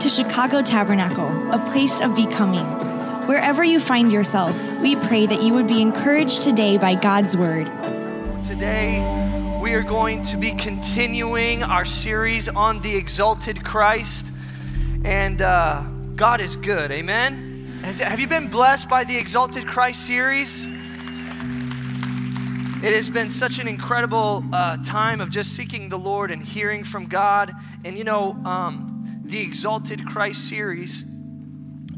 [0.00, 2.64] to Chicago Tabernacle, a place of becoming.
[3.26, 7.66] Wherever you find yourself, we pray that you would be encouraged today by God's word.
[8.42, 14.32] Today, we are going to be continuing our series on the exalted Christ.
[15.04, 15.82] And uh,
[16.16, 17.82] God is good, amen?
[17.84, 20.64] Has, have you been blessed by the exalted Christ series?
[22.82, 26.84] It has been such an incredible uh, time of just seeking the Lord and hearing
[26.84, 27.52] from God.
[27.84, 28.89] And you know, um,
[29.30, 31.04] the Exalted Christ series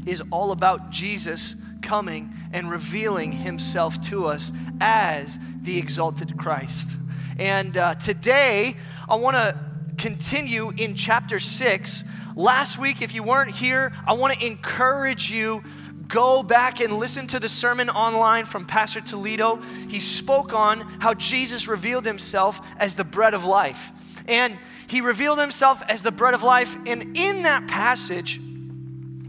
[0.05, 6.95] is all about Jesus coming and revealing himself to us as the exalted Christ.
[7.39, 8.77] And uh, today,
[9.09, 9.57] I want to
[9.97, 12.03] continue in chapter 6.
[12.35, 15.63] Last week, if you weren't here, I want to encourage you
[16.07, 19.59] go back and listen to the sermon online from Pastor Toledo.
[19.87, 23.91] He spoke on how Jesus revealed himself as the bread of life.
[24.27, 26.77] And he revealed himself as the bread of life.
[26.85, 28.39] And in that passage,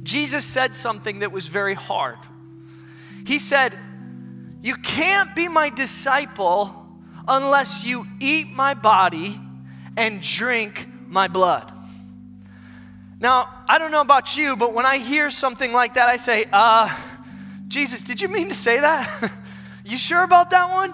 [0.02, 2.18] Jesus said something that was very hard.
[3.26, 3.76] He said,
[4.62, 6.86] You can't be my disciple
[7.26, 9.40] unless you eat my body
[9.96, 11.72] and drink my blood.
[13.20, 16.44] Now, I don't know about you, but when I hear something like that, I say,
[16.52, 16.94] uh,
[17.68, 19.32] Jesus, did you mean to say that?
[19.84, 20.92] you sure about that one?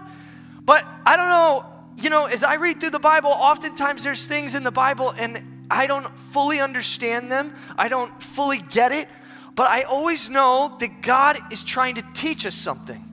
[0.65, 1.67] But I don't know,
[2.03, 5.67] you know, as I read through the Bible, oftentimes there's things in the Bible and
[5.70, 9.09] I don't fully understand them, I don't fully get it,
[9.55, 13.06] but I always know that God is trying to teach us something.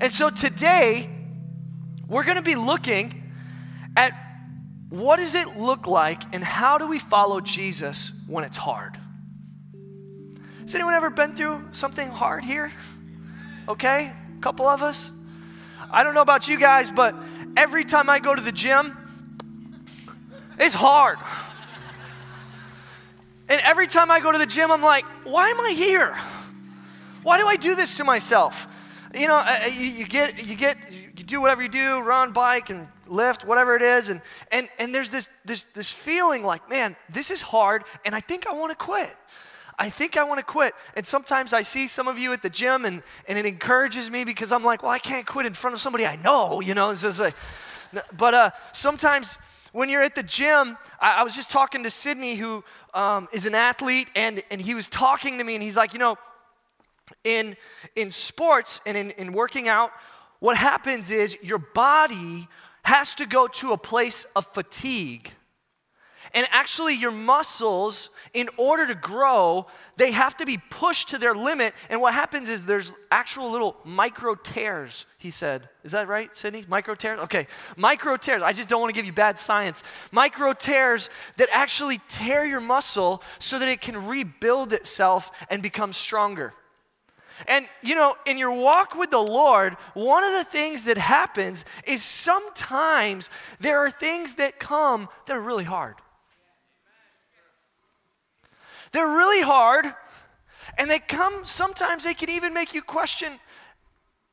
[0.00, 1.08] And so today,
[2.08, 3.32] we're going to be looking
[3.96, 4.12] at
[4.90, 8.98] what does it look like and how do we follow Jesus when it's hard?
[10.62, 12.72] Has anyone ever been through something hard here?
[13.68, 15.10] Okay, a couple of us.
[15.90, 17.14] I don't know about you guys, but
[17.56, 18.96] every time I go to the gym,
[20.58, 21.18] it's hard.
[23.48, 26.16] And every time I go to the gym, I'm like, why am I here?
[27.22, 28.66] Why do I do this to myself?
[29.14, 32.70] You know, uh, you, you get, you get, you do whatever you do, run, bike,
[32.70, 34.20] and lift, whatever it is, and
[34.52, 38.46] and and there's this this this feeling like, man, this is hard, and I think
[38.46, 39.16] I want to quit.
[39.78, 40.74] I think I want to quit.
[40.96, 44.24] And sometimes I see some of you at the gym and, and it encourages me
[44.24, 46.90] because I'm like, well, I can't quit in front of somebody I know, you know.
[46.90, 47.34] It's just like,
[48.16, 49.38] but uh, sometimes
[49.72, 52.64] when you're at the gym, I, I was just talking to Sydney, who
[52.94, 55.98] um, is an athlete, and, and he was talking to me, and he's like, you
[55.98, 56.16] know,
[57.24, 57.56] in,
[57.94, 59.90] in sports and in, in working out,
[60.38, 62.48] what happens is your body
[62.82, 65.32] has to go to a place of fatigue.
[66.34, 69.66] And actually, your muscles, in order to grow,
[69.96, 71.74] they have to be pushed to their limit.
[71.88, 75.68] And what happens is there's actual little micro tears, he said.
[75.84, 76.64] Is that right, Sydney?
[76.68, 77.20] Micro tears?
[77.20, 77.46] Okay.
[77.76, 78.42] Micro tears.
[78.42, 79.82] I just don't want to give you bad science.
[80.12, 85.92] Micro tears that actually tear your muscle so that it can rebuild itself and become
[85.92, 86.52] stronger.
[87.48, 91.64] And you know, in your walk with the Lord, one of the things that happens
[91.86, 95.96] is sometimes there are things that come that are really hard.
[98.96, 99.92] They're really hard,
[100.78, 103.30] and they come, sometimes they can even make you question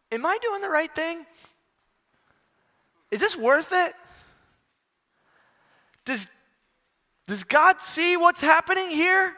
[0.10, 1.26] Am I doing the right thing?
[3.12, 3.94] Is this worth it?
[6.06, 6.30] Does,
[7.28, 9.34] does God see what's happening here?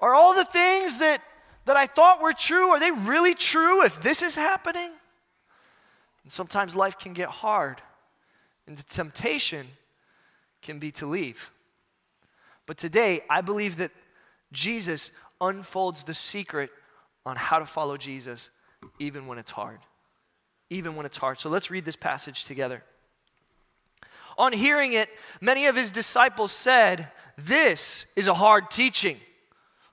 [0.00, 1.22] Are all the things that
[1.64, 4.90] that I thought were true, are they really true if this is happening?
[6.22, 7.80] And sometimes life can get hard,
[8.66, 9.66] and the temptation
[10.60, 11.50] can be to leave.
[12.66, 13.92] But today, I believe that
[14.52, 16.70] Jesus unfolds the secret
[17.24, 18.50] on how to follow Jesus
[18.98, 19.78] even when it's hard.
[20.70, 21.38] Even when it's hard.
[21.38, 22.82] So let's read this passage together.
[24.38, 25.08] On hearing it,
[25.40, 29.16] many of his disciples said, This is a hard teaching.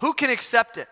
[0.01, 0.87] Who can accept it?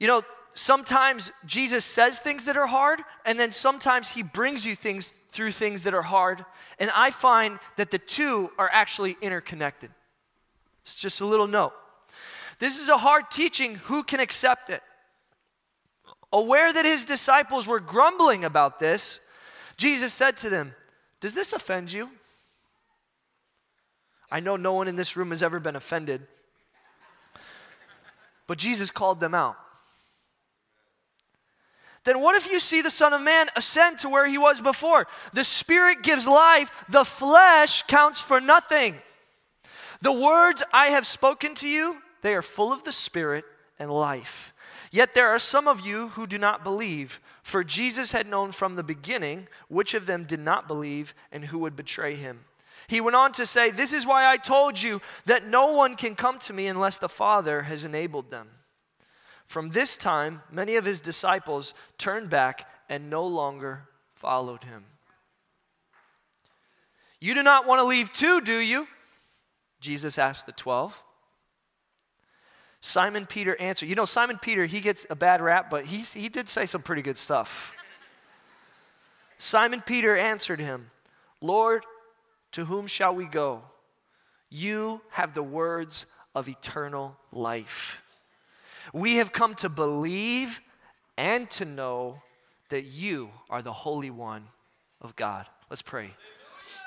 [0.00, 0.22] You know,
[0.54, 5.52] sometimes Jesus says things that are hard, and then sometimes he brings you things through
[5.52, 6.44] things that are hard.
[6.80, 9.88] And I find that the two are actually interconnected.
[10.82, 11.74] It's just a little note.
[12.58, 13.76] This is a hard teaching.
[13.84, 14.82] Who can accept it?
[16.32, 19.20] Aware that his disciples were grumbling about this,
[19.76, 20.74] Jesus said to them,
[21.20, 22.10] Does this offend you?
[24.32, 26.26] I know no one in this room has ever been offended,
[28.48, 29.56] but Jesus called them out
[32.08, 35.06] then what if you see the Son of Man ascend to where he was before?
[35.34, 38.96] The Spirit gives life, the flesh counts for nothing.
[40.00, 43.44] The words I have spoken to you, they are full of the Spirit
[43.78, 44.54] and life.
[44.90, 48.76] Yet there are some of you who do not believe, for Jesus had known from
[48.76, 52.46] the beginning which of them did not believe and who would betray him.
[52.86, 56.16] He went on to say, This is why I told you that no one can
[56.16, 58.48] come to me unless the Father has enabled them.
[59.48, 64.84] From this time, many of his disciples turned back and no longer followed him.
[67.18, 68.86] You do not want to leave too, do you?
[69.80, 71.02] Jesus asked the 12.
[72.80, 73.88] Simon Peter answered.
[73.88, 76.82] You know, Simon Peter, he gets a bad rap, but he, he did say some
[76.82, 77.74] pretty good stuff.
[79.38, 80.90] Simon Peter answered him,
[81.40, 81.84] Lord,
[82.52, 83.62] to whom shall we go?
[84.50, 88.02] You have the words of eternal life.
[88.92, 90.60] We have come to believe
[91.16, 92.22] and to know
[92.68, 94.44] that you are the Holy One
[95.00, 95.46] of God.
[95.70, 96.14] Let's pray.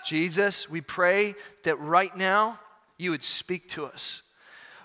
[0.06, 2.60] Jesus, we pray that right now
[2.98, 4.22] you would speak to us.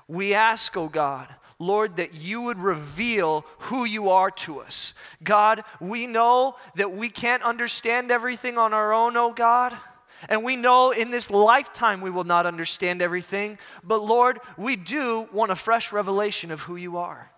[0.09, 1.29] We ask, oh God,
[1.59, 4.95] Lord, that you would reveal who you are to us.
[5.23, 9.77] God, we know that we can't understand everything on our own, oh God.
[10.29, 15.29] And we know in this lifetime we will not understand everything, but Lord, we do
[15.33, 17.31] want a fresh revelation of who you are.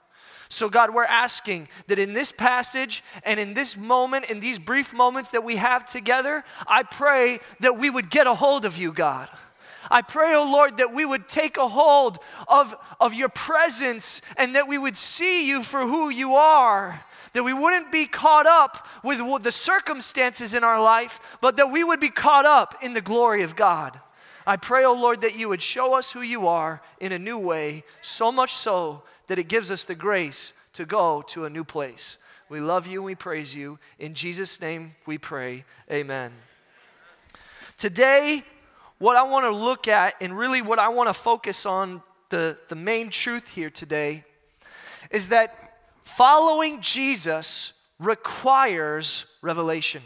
[0.50, 4.94] So, God, we're asking that in this passage and in this moment, in these brief
[4.94, 8.92] moments that we have together, I pray that we would get a hold of you,
[8.92, 9.28] God.
[9.90, 14.54] I pray, oh Lord, that we would take a hold of, of your presence and
[14.54, 17.04] that we would see you for who you are.
[17.38, 21.84] That we wouldn't be caught up with the circumstances in our life, but that we
[21.84, 24.00] would be caught up in the glory of God.
[24.44, 27.38] I pray, oh Lord, that you would show us who you are in a new
[27.38, 31.62] way, so much so that it gives us the grace to go to a new
[31.62, 32.18] place.
[32.48, 33.78] We love you and we praise you.
[34.00, 35.64] In Jesus' name we pray.
[35.92, 36.32] Amen.
[37.76, 38.42] Today,
[38.98, 42.58] what I want to look at, and really what I want to focus on, the,
[42.66, 44.24] the main truth here today,
[45.12, 45.67] is that
[46.08, 50.02] following Jesus requires revelation.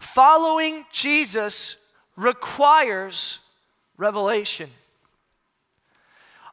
[0.00, 1.76] Following Jesus
[2.16, 3.38] requires
[3.96, 4.68] revelation.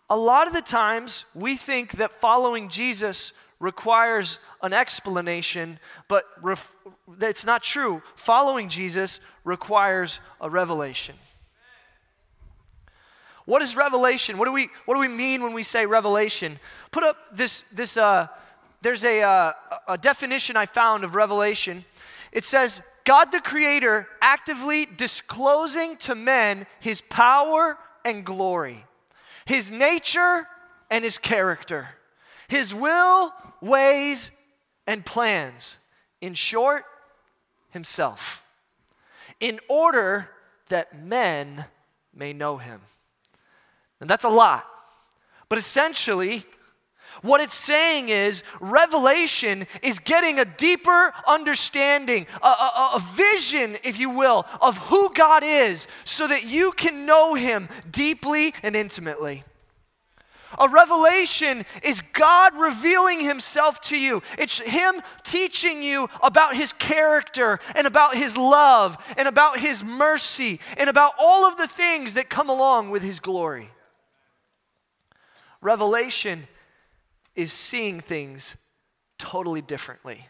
[0.10, 6.76] A lot of the times we think that following Jesus requires an explanation, but ref-
[7.18, 8.02] that's not true.
[8.16, 11.16] Following Jesus requires a revelation.
[13.52, 14.38] What is revelation?
[14.38, 16.58] What do we, what do we mean when we say revelation?
[16.90, 18.28] Put up this, this uh,
[18.82, 19.52] there's a, uh,
[19.90, 21.84] a definition I found of revelation.
[22.32, 28.86] It says, God the Creator actively disclosing to men his power and glory,
[29.44, 30.48] his nature
[30.90, 31.90] and his character,
[32.48, 34.32] his will ways,
[34.88, 35.76] and plans.
[36.22, 36.86] In short,
[37.72, 38.46] himself,
[39.42, 40.30] in order
[40.70, 41.66] that men
[42.16, 42.80] may know him.
[44.02, 44.68] And that's a lot.
[45.48, 46.44] But essentially,
[47.22, 54.00] what it's saying is revelation is getting a deeper understanding, a, a, a, vision, if
[54.00, 59.44] you will, of who God is so that you can know Him deeply and intimately.
[60.60, 64.24] A revelation is God revealing Himself to you.
[64.38, 70.60] It's Him teaching you about His character and about His love and about His mercy
[70.78, 73.70] and about all of the things that come along with His glory.
[75.62, 76.48] Revelation
[77.36, 78.56] is seeing things
[79.18, 80.28] totally differently.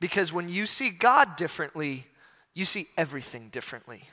[0.00, 2.06] Because when you see God differently,
[2.54, 4.04] you see everything differently.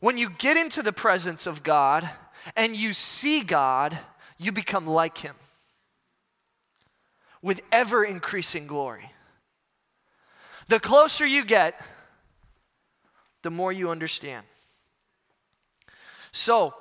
[0.00, 2.08] When you get into the presence of God,
[2.56, 3.98] and you see God,
[4.38, 5.34] you become like Him
[7.42, 9.12] with ever increasing glory.
[10.68, 11.80] The closer you get,
[13.42, 14.44] the more you understand.
[16.32, 16.74] So,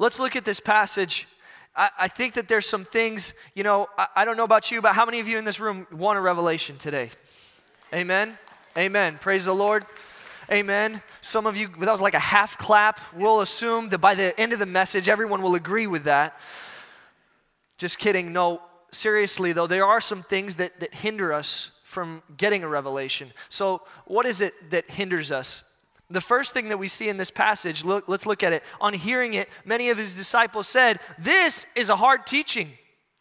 [0.00, 1.28] let's look at this passage.
[1.76, 4.80] I, I think that there's some things, you know, I, I don't know about you,
[4.80, 7.10] but how many of you in this room want a revelation today?
[7.92, 8.36] Amen?
[8.76, 9.18] Amen.
[9.20, 9.84] Praise the Lord.
[10.50, 11.02] Amen.
[11.20, 12.98] Some of you, that was like a half clap.
[13.14, 16.40] We'll assume that by the end of the message, everyone will agree with that.
[17.76, 18.32] Just kidding.
[18.32, 23.32] No, seriously, though, there are some things that, that hinder us from getting a revelation.
[23.50, 25.69] So, what is it that hinders us?
[26.10, 28.64] The first thing that we see in this passage, look, let's look at it.
[28.80, 32.68] On hearing it, many of his disciples said, This is a hard teaching.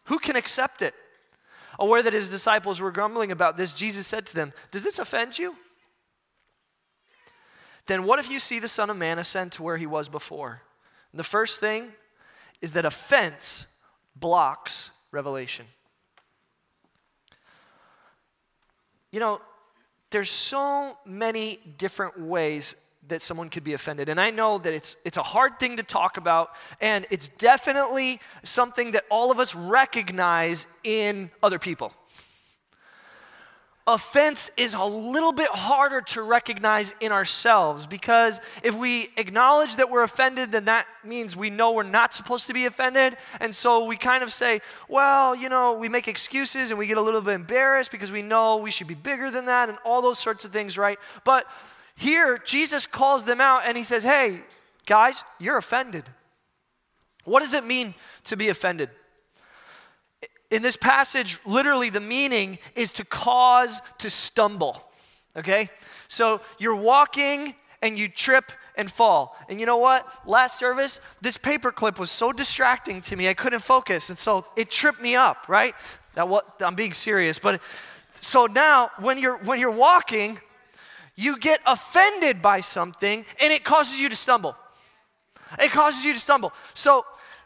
[0.05, 0.95] Who can accept it?
[1.77, 5.37] Aware that his disciples were grumbling about this, Jesus said to them, Does this offend
[5.37, 5.55] you?
[7.89, 10.61] then what if you see the Son of Man ascend to where he was before?
[11.11, 11.87] And the first thing
[12.61, 13.65] is that offense
[14.15, 15.65] blocks revelation.
[19.11, 19.41] You know,
[20.09, 22.75] there's so many different ways
[23.07, 24.09] that someone could be offended.
[24.09, 28.19] And I know that it's, it's a hard thing to talk about, and it's definitely
[28.43, 31.93] something that all of us recognize in other people.
[33.93, 39.89] Offense is a little bit harder to recognize in ourselves because if we acknowledge that
[39.89, 43.17] we're offended, then that means we know we're not supposed to be offended.
[43.39, 46.97] And so we kind of say, well, you know, we make excuses and we get
[46.97, 50.03] a little bit embarrassed because we know we should be bigger than that and all
[50.03, 50.99] those sorts of things, right?
[51.23, 51.47] But
[51.95, 54.41] here, Jesus calls them out and he says, hey,
[54.85, 56.05] guys, you're offended.
[57.23, 58.89] What does it mean to be offended?
[60.51, 64.83] In this passage, literally the meaning is to cause to stumble.
[65.35, 65.69] Okay?
[66.07, 69.37] So you're walking and you trip and fall.
[69.47, 70.07] And you know what?
[70.25, 74.09] Last service, this paperclip was so distracting to me, I couldn't focus.
[74.09, 75.75] And so it tripped me up, right?
[76.15, 77.61] Now what I'm being serious, but
[78.21, 80.39] so now when you're when you're walking,
[81.15, 84.55] you get offended by something and it causes you to stumble.
[85.59, 86.53] It causes you to stumble.
[86.73, 87.05] So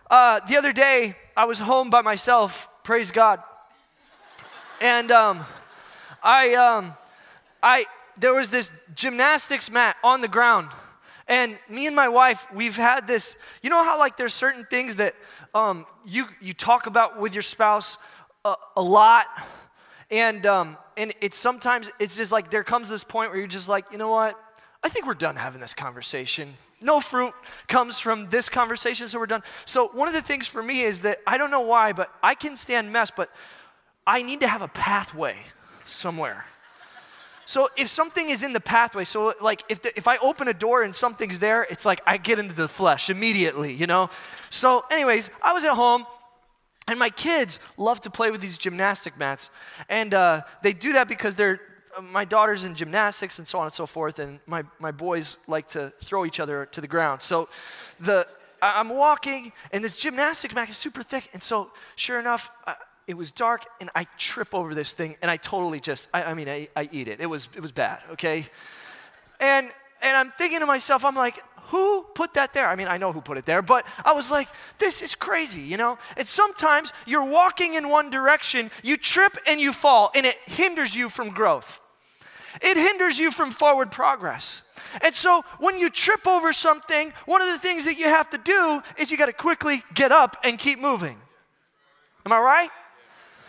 [0.09, 3.41] uh, the other day, I was home by myself Praise God.
[4.81, 5.45] And um,
[6.21, 6.93] I, um,
[7.61, 7.85] I,
[8.17, 10.67] there was this gymnastics mat on the ground.
[11.25, 14.97] And me and my wife, we've had this, you know how like there's certain things
[14.97, 15.15] that
[15.53, 17.97] um, you, you talk about with your spouse
[18.43, 19.27] a, a lot.
[20.11, 23.69] And, um, and it's sometimes, it's just like there comes this point where you're just
[23.69, 24.37] like, you know what?
[24.83, 27.33] I think we're done having this conversation no fruit
[27.67, 29.43] comes from this conversation, so we're done.
[29.65, 32.35] So, one of the things for me is that I don't know why, but I
[32.35, 33.29] can stand mess, but
[34.05, 35.37] I need to have a pathway
[35.85, 36.45] somewhere.
[37.45, 40.53] So, if something is in the pathway, so like if, the, if I open a
[40.53, 44.09] door and something's there, it's like I get into the flesh immediately, you know?
[44.49, 46.05] So, anyways, I was at home.
[46.85, 49.51] And my kids love to play with these gymnastic mats.
[49.87, 51.61] And uh, they do that because they're
[52.01, 55.67] my daughter's in gymnastics and so on and so forth, and my, my boys like
[55.69, 57.21] to throw each other to the ground.
[57.21, 57.49] So
[57.99, 58.27] the,
[58.61, 61.29] I'm walking, and this gymnastic mat is super thick.
[61.33, 62.49] And so, sure enough,
[63.07, 66.33] it was dark, and I trip over this thing, and I totally just, I, I
[66.33, 67.19] mean, I, I eat it.
[67.19, 68.47] It was, it was bad, okay?
[69.39, 69.69] And,
[70.01, 72.67] and I'm thinking to myself, I'm like, who put that there?
[72.67, 74.47] I mean, I know who put it there, but I was like,
[74.77, 75.97] this is crazy, you know?
[76.15, 80.95] And sometimes you're walking in one direction, you trip and you fall, and it hinders
[80.95, 81.81] you from growth
[82.61, 84.61] it hinders you from forward progress.
[85.01, 88.37] And so when you trip over something, one of the things that you have to
[88.37, 91.17] do is you got to quickly get up and keep moving.
[92.25, 92.69] Am I right?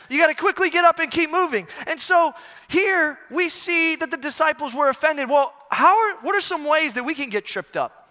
[0.08, 1.66] You got to quickly get up and keep moving.
[1.87, 2.34] And so
[2.68, 5.30] here we see that the disciples were offended.
[5.30, 8.04] Well, how are, what are some ways that we can get tripped up?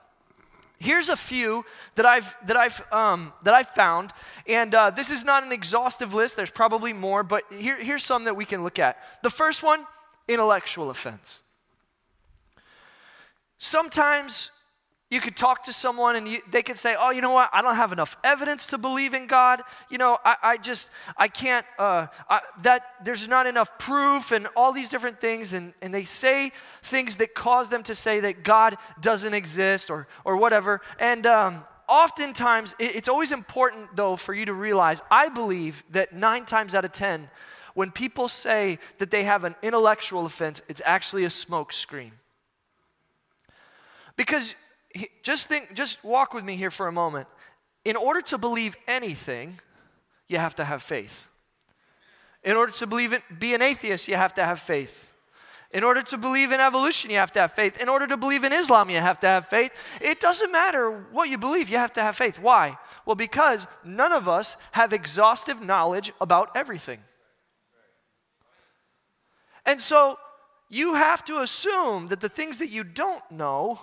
[0.80, 1.64] Here's a few
[1.96, 4.12] that I've that I've um, that I've found,
[4.46, 6.36] and uh, this is not an exhaustive list.
[6.36, 8.98] There's probably more, but here, here's some that we can look at.
[9.22, 9.86] The first one
[10.28, 11.42] intellectual offense.
[13.58, 14.52] Sometimes
[15.14, 17.50] you could talk to someone and you, they could say, Oh, you know what?
[17.54, 19.62] I don't have enough evidence to believe in God.
[19.92, 24.48] You know, I, I just, I can't, uh, I, that there's not enough proof and
[24.56, 25.54] all these different things.
[25.54, 26.52] And, and they say
[26.82, 30.82] things that cause them to say that God doesn't exist or, or whatever.
[30.98, 36.14] And um, oftentimes, it, it's always important, though, for you to realize I believe that
[36.14, 37.30] nine times out of 10,
[37.74, 42.12] when people say that they have an intellectual offense, it's actually a smoke screen.
[44.16, 44.56] Because
[45.24, 47.28] just think, just walk with me here for a moment.
[47.84, 49.60] In order to believe anything,
[50.28, 51.28] you have to have faith.
[52.44, 55.10] In order to believe it, be an atheist, you have to have faith.
[55.72, 57.82] In order to believe in evolution, you have to have faith.
[57.82, 59.72] In order to believe in Islam, you have to have faith.
[60.00, 62.38] It doesn't matter what you believe, you have to have faith.
[62.38, 62.78] Why?
[63.06, 67.00] Well, because none of us have exhaustive knowledge about everything.
[69.66, 70.18] And so
[70.70, 73.80] you have to assume that the things that you don't know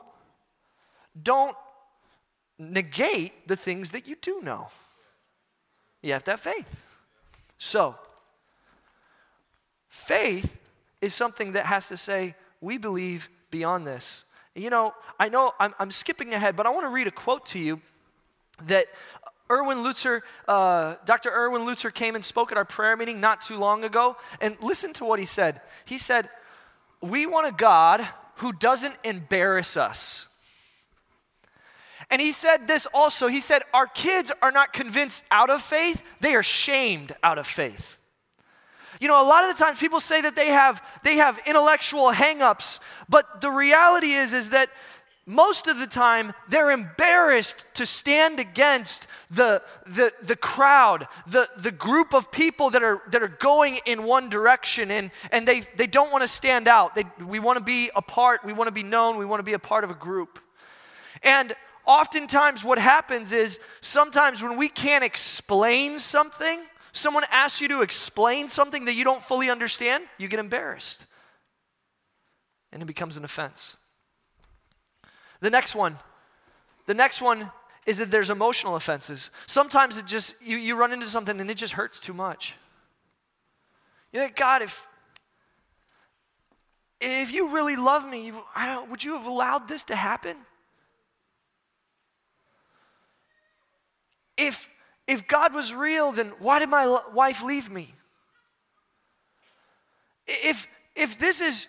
[1.20, 1.56] don't
[2.58, 4.68] negate the things that you do know.
[6.02, 6.84] You have to have faith.
[7.58, 7.96] So,
[9.88, 10.56] faith
[11.00, 14.24] is something that has to say, we believe beyond this.
[14.54, 17.46] You know, I know I'm, I'm skipping ahead, but I want to read a quote
[17.46, 17.80] to you
[18.66, 18.86] that
[19.50, 21.30] Erwin Lutzer, uh, Dr.
[21.30, 24.16] Erwin Lutzer came and spoke at our prayer meeting not too long ago.
[24.40, 25.60] And listen to what he said.
[25.84, 26.28] He said,
[27.02, 30.26] We want a God who doesn't embarrass us.
[32.10, 33.28] And he said this also.
[33.28, 37.46] He said, Our kids are not convinced out of faith, they are shamed out of
[37.46, 37.98] faith.
[39.00, 42.12] You know, a lot of the times people say that they have they have intellectual
[42.12, 44.68] hangups, but the reality is is that
[45.30, 51.70] most of the time they're embarrassed to stand against the, the, the crowd, the, the
[51.70, 55.86] group of people that are, that are going in one direction, and, and they, they
[55.86, 56.96] don't want to stand out.
[56.96, 59.44] They, we want to be a part, we want to be known, we want to
[59.44, 60.40] be a part of a group.
[61.22, 61.54] And
[61.86, 66.60] oftentimes, what happens is sometimes when we can't explain something,
[66.90, 71.06] someone asks you to explain something that you don't fully understand, you get embarrassed.
[72.72, 73.76] And it becomes an offense.
[75.40, 75.98] The next one,
[76.86, 77.50] the next one
[77.86, 79.30] is that there's emotional offenses.
[79.46, 82.56] Sometimes it just, you, you run into something and it just hurts too much.
[84.12, 84.86] You're like, God, if,
[87.00, 88.32] if you really love me,
[88.88, 90.36] would you have allowed this to happen?
[94.36, 94.68] If,
[95.06, 97.94] if God was real, then why did my wife leave me?
[100.26, 101.68] If, if this is,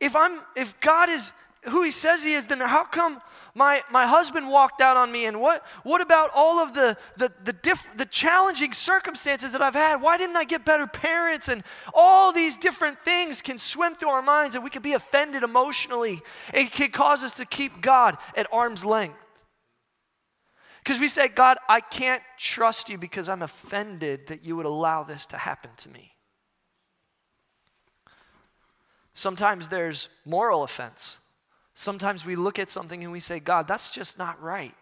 [0.00, 1.32] if I'm, if God is
[1.66, 3.20] who he says he is, then how come
[3.54, 5.26] my, my husband walked out on me?
[5.26, 9.74] And what, what about all of the, the, the, diff, the challenging circumstances that i've
[9.74, 10.02] had?
[10.02, 11.48] Why didn't i get better parents?
[11.48, 11.62] And
[11.94, 16.20] all these different things can swim through our minds and we can be offended emotionally.
[16.52, 19.24] It can cause us to keep god at arm's length.
[20.82, 25.02] Because we say god i can't trust you because i'm offended that you would allow
[25.02, 26.10] this to happen to me.
[29.14, 31.18] Sometimes there's moral offense
[31.74, 34.74] Sometimes we look at something and we say, God, that's just not right.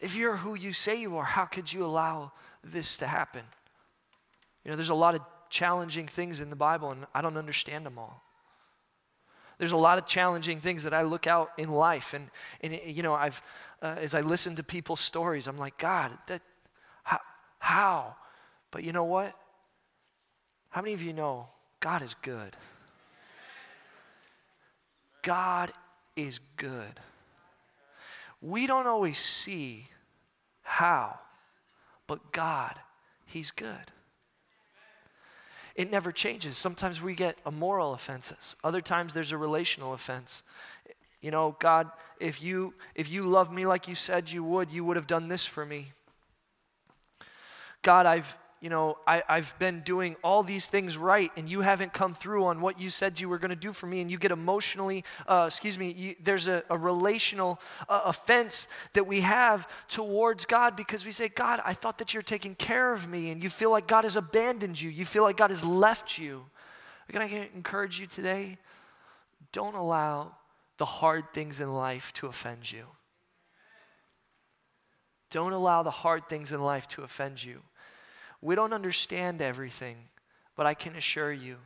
[0.00, 3.42] If you're who you say you are, how could you allow this to happen?
[4.64, 7.86] You know, there's a lot of challenging things in the Bible, and I don't understand
[7.86, 8.22] them all.
[9.56, 13.02] There's a lot of challenging things that I look out in life, and, and you
[13.02, 13.42] know, I've,
[13.82, 16.42] uh, as I listen to people's stories, I'm like, God, that,
[17.02, 17.18] how,
[17.58, 18.16] how?
[18.70, 19.34] But you know what?
[20.68, 21.48] How many of you know
[21.80, 22.54] God is good?
[25.22, 25.72] God
[26.16, 27.00] is good.
[28.40, 29.88] We don't always see
[30.62, 31.18] how,
[32.06, 32.74] but God,
[33.26, 33.92] He's good.
[35.74, 36.56] It never changes.
[36.56, 38.56] Sometimes we get a moral offenses.
[38.64, 40.42] Other times there's a relational offense.
[41.20, 44.84] You know, God, if you if you love me like you said you would, you
[44.84, 45.92] would have done this for me.
[47.82, 51.92] God, I've you know, I, have been doing all these things right and you haven't
[51.92, 54.18] come through on what you said you were going to do for me, and you
[54.18, 59.68] get emotionally, uh, excuse me, you, there's a, a relational uh, offense that we have
[59.88, 63.42] towards God because we say, God, I thought that you're taking care of me, and
[63.42, 64.90] you feel like God has abandoned you.
[64.90, 66.44] You feel like God has left you.
[67.10, 68.58] Can I encourage you today?
[69.52, 70.32] Don't allow
[70.78, 72.84] the hard things in life to offend you.
[75.30, 77.62] Don't allow the hard things in life to offend you.
[78.40, 79.96] We don't understand everything,
[80.56, 81.56] but I can assure you,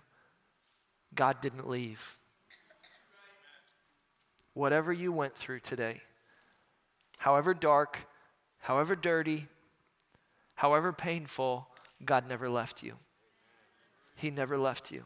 [1.15, 2.19] God didn't leave.
[4.55, 6.01] Whatever you went through today,
[7.19, 7.99] however dark,
[8.61, 9.49] however dirty,
[10.55, 11.69] however painful,
[12.05, 12.97] God never left you.
[14.17, 15.05] He never left you.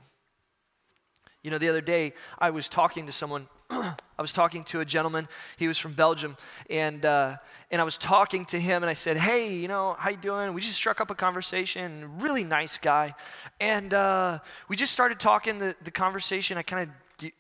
[1.42, 3.48] You know, the other day I was talking to someone
[4.18, 5.29] I was talking to a gentleman.
[5.59, 6.37] He was from Belgium,
[6.70, 7.37] and uh,
[7.70, 10.55] and I was talking to him, and I said, "Hey, you know, how you doing?"
[10.55, 12.18] We just struck up a conversation.
[12.20, 13.14] Really nice guy,
[13.61, 15.59] and uh, we just started talking.
[15.59, 17.33] The the conversation, I kind of d-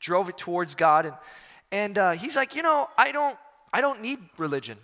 [0.00, 1.14] drove it towards God, and
[1.70, 3.38] and uh, he's like, "You know, I don't
[3.72, 4.76] I don't need religion.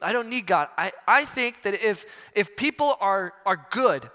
[0.00, 0.68] I don't need God.
[0.78, 4.08] I I think that if if people are are good."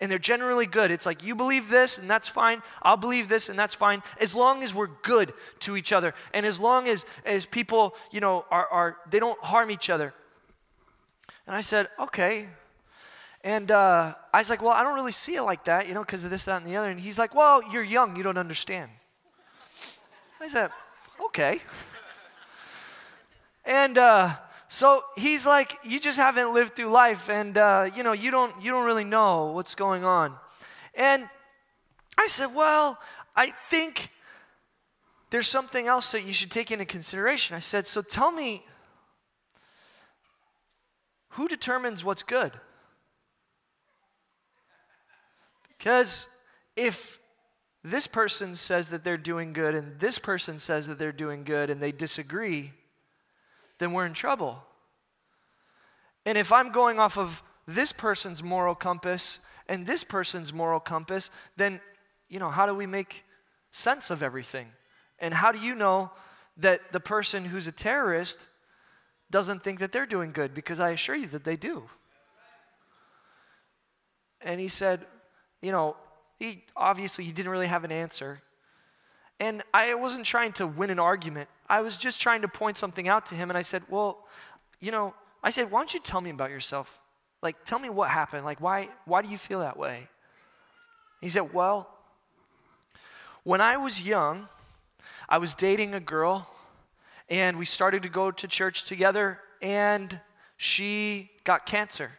[0.00, 0.90] And they're generally good.
[0.90, 2.62] It's like you believe this and that's fine.
[2.82, 4.02] I'll believe this and that's fine.
[4.20, 8.20] As long as we're good to each other and as long as as people, you
[8.20, 10.12] know, are, are they don't harm each other.
[11.46, 12.48] And I said, okay.
[13.44, 16.00] And uh, I was like, well, I don't really see it like that, you know,
[16.00, 16.90] because of this, that, and the other.
[16.90, 18.90] And he's like, well, you're young, you don't understand.
[20.40, 20.70] I said,
[21.26, 21.60] okay.
[23.64, 24.34] And uh,
[24.68, 28.52] so he's like, you just haven't lived through life, and uh, you know, you don't
[28.60, 30.34] you don't really know what's going on.
[30.94, 31.28] And
[32.18, 32.98] I said, well,
[33.36, 34.10] I think
[35.30, 37.54] there's something else that you should take into consideration.
[37.54, 38.64] I said, so tell me,
[41.30, 42.52] who determines what's good?
[45.76, 46.26] Because
[46.74, 47.18] if
[47.84, 51.70] this person says that they're doing good and this person says that they're doing good
[51.70, 52.72] and they disagree,
[53.78, 54.62] then we're in trouble.
[56.24, 61.30] And if I'm going off of this person's moral compass and this person's moral compass,
[61.56, 61.80] then,
[62.28, 63.24] you know, how do we make
[63.70, 64.68] sense of everything?
[65.18, 66.10] And how do you know
[66.56, 68.46] that the person who's a terrorist
[69.30, 70.54] doesn't think that they're doing good?
[70.54, 71.84] Because I assure you that they do.
[74.40, 75.06] And he said,
[75.62, 75.96] you know,
[76.38, 78.42] he obviously he didn't really have an answer.
[79.38, 81.48] And I wasn't trying to win an argument.
[81.68, 83.50] I was just trying to point something out to him.
[83.50, 84.24] And I said, Well,
[84.80, 87.00] you know, I said, Why don't you tell me about yourself?
[87.42, 88.44] Like, tell me what happened.
[88.44, 90.08] Like, why, why do you feel that way?
[91.20, 91.88] He said, Well,
[93.42, 94.48] when I was young,
[95.28, 96.48] I was dating a girl,
[97.28, 100.20] and we started to go to church together, and
[100.56, 102.12] she got cancer.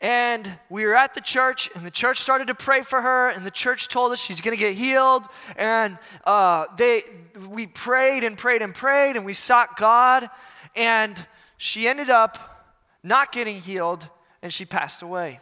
[0.00, 3.46] And we were at the church, and the church started to pray for her, and
[3.46, 5.24] the church told us she's going to get healed.
[5.56, 7.02] And uh, they,
[7.48, 10.28] we prayed and prayed and prayed, and we sought God,
[10.76, 11.26] and
[11.56, 12.66] she ended up
[13.02, 14.08] not getting healed,
[14.42, 15.40] and she passed away.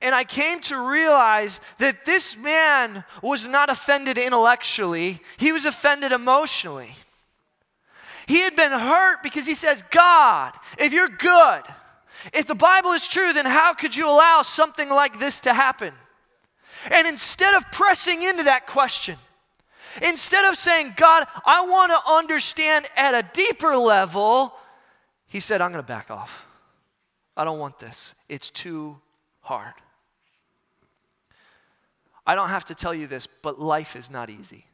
[0.00, 6.12] And I came to realize that this man was not offended intellectually, he was offended
[6.12, 6.90] emotionally.
[8.26, 11.62] He had been hurt because he says, God, if you're good,
[12.32, 15.92] if the Bible is true, then how could you allow something like this to happen?
[16.90, 19.16] And instead of pressing into that question,
[20.02, 24.54] instead of saying, God, I want to understand at a deeper level,
[25.26, 26.46] he said, I'm going to back off.
[27.36, 28.14] I don't want this.
[28.28, 28.98] It's too
[29.40, 29.74] hard.
[32.26, 34.66] I don't have to tell you this, but life is not easy.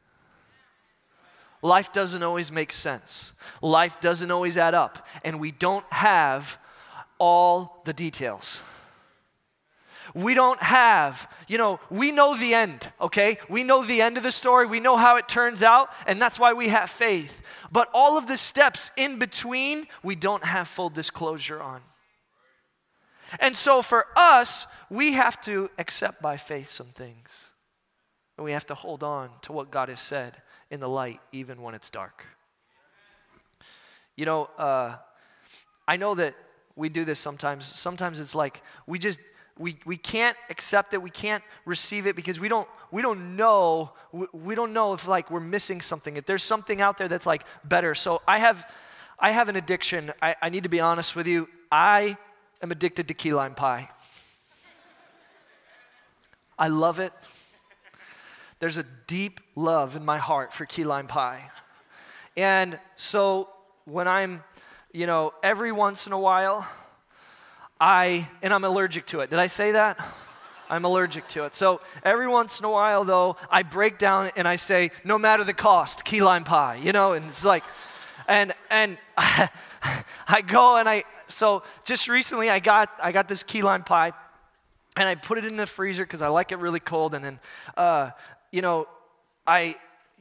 [1.61, 3.33] Life doesn't always make sense.
[3.61, 5.07] Life doesn't always add up.
[5.23, 6.59] And we don't have
[7.17, 8.61] all the details.
[10.13, 13.37] We don't have, you know, we know the end, okay?
[13.49, 14.65] We know the end of the story.
[14.65, 17.41] We know how it turns out, and that's why we have faith.
[17.71, 21.81] But all of the steps in between, we don't have full disclosure on.
[23.39, 27.51] And so for us, we have to accept by faith some things.
[28.37, 31.61] And we have to hold on to what God has said in the light, even
[31.61, 32.25] when it's dark.
[34.15, 34.95] You know, uh,
[35.87, 36.35] I know that
[36.75, 37.65] we do this sometimes.
[37.65, 39.19] Sometimes it's like we just
[39.57, 43.93] we, we can't accept it we can't receive it because we don't we don't know
[44.11, 46.17] we, we don't know if like we're missing something.
[46.17, 47.95] If there's something out there that's like better.
[47.95, 48.69] So i have
[49.19, 50.11] i have an addiction.
[50.21, 51.47] I, I need to be honest with you.
[51.71, 52.17] I
[52.61, 53.89] am addicted to key lime pie.
[56.57, 57.11] I love it.
[58.59, 61.51] There's a deep love in my heart for key lime pie.
[62.37, 63.49] And so
[63.85, 64.43] when i'm
[64.95, 66.65] you know, every once in a while,
[67.81, 69.29] I, and I'm allergic to it.
[69.29, 69.99] Did I say that?
[70.69, 71.53] I'm allergic to it.
[71.53, 75.43] So every once in a while, though, I break down and I say, no matter
[75.43, 77.65] the cost, key lime pie, you know, and it's like,
[78.25, 79.49] and, and I,
[80.29, 84.13] I go and I, so just recently I got, I got this key lime pie
[84.95, 87.13] and I put it in the freezer because I like it really cold.
[87.13, 87.39] And then,
[87.75, 88.11] uh,
[88.49, 88.87] you know,
[89.45, 89.75] I,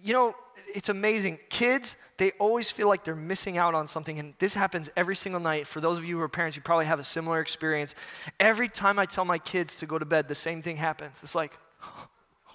[0.04, 0.34] you know,
[0.74, 1.38] it's amazing.
[1.48, 4.18] Kids, they always feel like they're missing out on something.
[4.18, 5.66] And this happens every single night.
[5.66, 7.94] For those of you who are parents, you probably have a similar experience.
[8.38, 11.20] Every time I tell my kids to go to bed, the same thing happens.
[11.22, 11.56] It's like,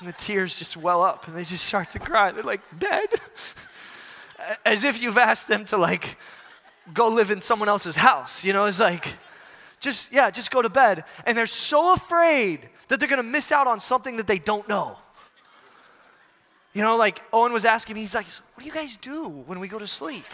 [0.00, 2.32] and the tears just well up and they just start to cry.
[2.32, 3.08] They're like, bed?
[4.66, 6.18] As if you've asked them to like
[6.92, 8.44] go live in someone else's house.
[8.44, 9.06] You know, it's like,
[9.78, 11.04] just, yeah, just go to bed.
[11.24, 14.96] And they're so afraid that they're gonna miss out on something that they don't know.
[16.72, 19.58] You know, like Owen was asking me, he's like, What do you guys do when
[19.58, 20.24] we go to sleep?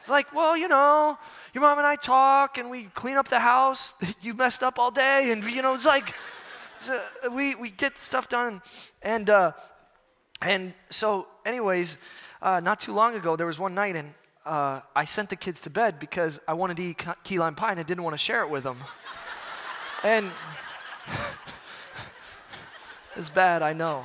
[0.00, 1.18] It's like, Well, you know,
[1.54, 4.90] your mom and I talk and we clean up the house you messed up all
[4.90, 5.30] day.
[5.32, 6.14] And, you know, it's like,
[6.76, 8.60] it's, uh, we, we get stuff done.
[9.02, 9.52] And, uh,
[10.42, 11.98] and so, anyways,
[12.42, 14.12] uh, not too long ago, there was one night and
[14.44, 17.70] uh, I sent the kids to bed because I wanted to eat key lime pie
[17.70, 18.78] and I didn't want to share it with them.
[20.04, 20.30] and
[23.18, 24.04] it's bad, I know.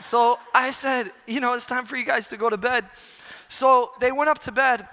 [0.00, 2.84] So I said, you know, it's time for you guys to go to bed.
[3.48, 4.88] So they went up to bed.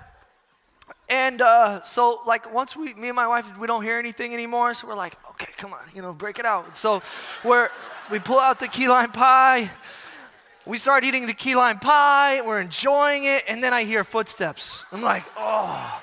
[1.09, 4.73] And uh, so, like, once we, me and my wife, we don't hear anything anymore.
[4.75, 6.77] So we're like, okay, come on, you know, break it out.
[6.77, 7.01] So
[7.43, 7.69] we're,
[8.11, 9.71] we pull out the key lime pie.
[10.65, 12.41] We start eating the key lime pie.
[12.41, 13.43] We're enjoying it.
[13.47, 14.83] And then I hear footsteps.
[14.91, 16.01] I'm like, oh.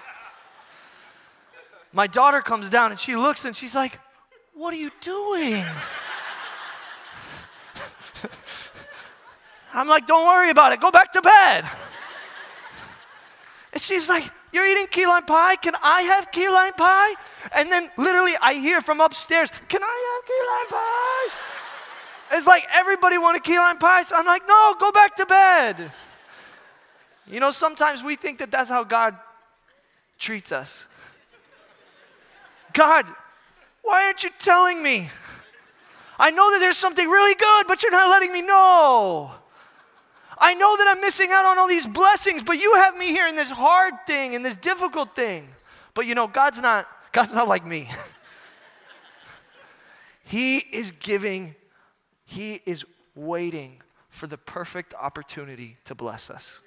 [1.93, 4.01] My daughter comes down and she looks and she's like,
[4.55, 5.63] what are you doing?
[9.75, 10.81] I'm like, don't worry about it.
[10.81, 11.65] Go back to bed.
[13.75, 15.57] And she's like, You're eating key lime pie?
[15.57, 17.15] Can I have key lime pie?
[17.55, 22.37] And then literally I hear from upstairs, Can I have key lime pie?
[22.37, 24.05] It's like everybody wanted key lime pie.
[24.05, 25.93] So I'm like, No, go back to bed.
[27.27, 29.17] You know, sometimes we think that that's how God
[30.19, 30.87] treats us.
[32.73, 33.07] God,
[33.83, 35.09] why aren't you telling me?
[36.19, 39.33] I know that there's something really good, but you're not letting me know.
[40.39, 43.27] I know that I'm missing out on all these blessings, but you have me here
[43.27, 45.49] in this hard thing, in this difficult thing.
[45.95, 47.91] But you know, God's not, God's not like me.
[50.25, 51.55] he is giving,
[52.25, 56.61] He is waiting for the perfect opportunity to bless us.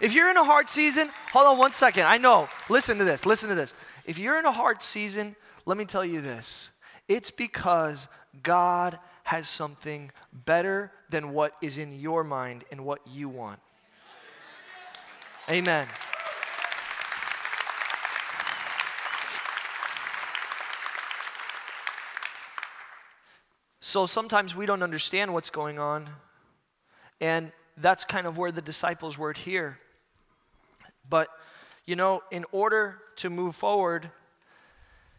[0.00, 2.06] If you're in a hard season, hold on one second.
[2.06, 2.48] I know.
[2.68, 3.26] Listen to this.
[3.26, 3.74] Listen to this.
[4.04, 5.34] If you're in a hard season,
[5.66, 6.70] let me tell you this.
[7.08, 8.06] It's because
[8.42, 8.98] God
[9.28, 13.60] has something better than what is in your mind and what you want.
[15.50, 15.86] Amen.
[23.80, 26.08] So sometimes we don't understand what's going on.
[27.20, 29.78] And that's kind of where the disciples were here.
[31.06, 31.28] But,
[31.84, 34.10] you know, in order to move forward,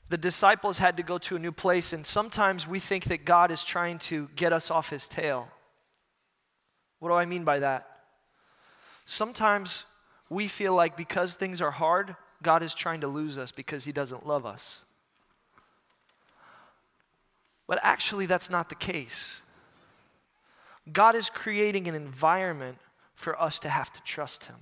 [0.09, 1.93] the disciples had to go to a new place.
[1.93, 5.49] And sometimes we think that God is trying to get us off his tail.
[6.99, 7.87] What do I mean by that?
[9.05, 9.85] Sometimes
[10.29, 13.91] we feel like because things are hard, God is trying to lose us because he
[13.91, 14.83] doesn't love us.
[17.67, 19.43] But actually, that's not the case.
[20.91, 22.79] God is creating an environment
[23.13, 24.55] for us to have to trust Him.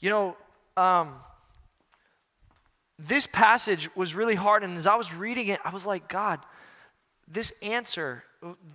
[0.00, 0.36] You know,
[0.76, 1.14] um,
[3.06, 6.40] this passage was really hard, and as I was reading it, I was like, God,
[7.26, 8.24] this answer,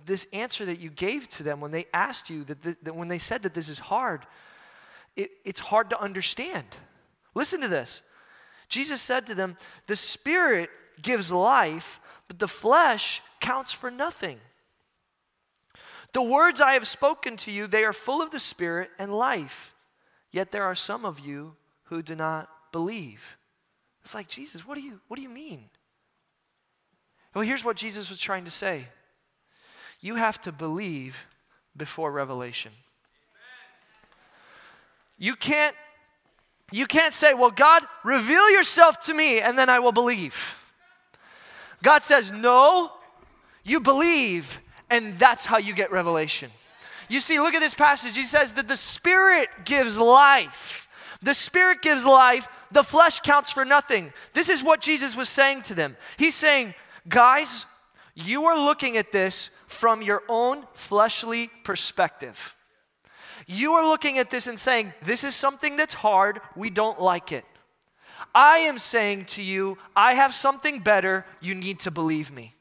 [0.04, 3.18] this answer that you gave to them when they asked you, that, that when they
[3.18, 4.26] said that this is hard,
[5.14, 6.66] it, it's hard to understand.
[7.34, 8.02] Listen to this.
[8.68, 14.40] Jesus said to them, The Spirit gives life, but the flesh counts for nothing.
[16.12, 19.74] The words I have spoken to you, they are full of the Spirit and life.
[20.32, 23.36] Yet there are some of you who do not believe.
[24.06, 25.64] It's like, Jesus, what do you, what do you mean?
[27.34, 28.86] Well, here's what Jesus was trying to say
[30.00, 31.26] you have to believe
[31.76, 32.70] before revelation.
[35.18, 35.74] You can't
[36.70, 40.56] you can't say, "Well, God, reveal yourself to me and then I will believe."
[41.82, 42.92] God says, No,
[43.64, 46.52] you believe, and that's how you get revelation.
[47.08, 48.16] You see, look at this passage.
[48.16, 50.88] He says that the Spirit gives life.
[51.22, 54.12] The Spirit gives life, the flesh counts for nothing.
[54.32, 55.96] This is what Jesus was saying to them.
[56.16, 56.74] He's saying,
[57.08, 57.66] Guys,
[58.14, 62.56] you are looking at this from your own fleshly perspective.
[63.46, 67.32] You are looking at this and saying, This is something that's hard, we don't like
[67.32, 67.44] it.
[68.34, 71.24] I am saying to you, I have something better.
[71.40, 72.54] You need to believe me.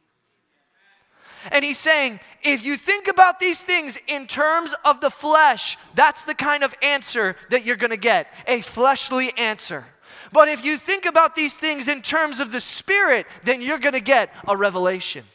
[1.51, 6.23] And he's saying, if you think about these things in terms of the flesh, that's
[6.23, 9.85] the kind of answer that you're gonna get a fleshly answer.
[10.31, 13.99] But if you think about these things in terms of the spirit, then you're gonna
[13.99, 15.25] get a revelation.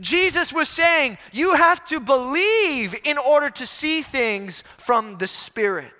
[0.00, 5.92] Jesus was saying, you have to believe in order to see things from the spirit.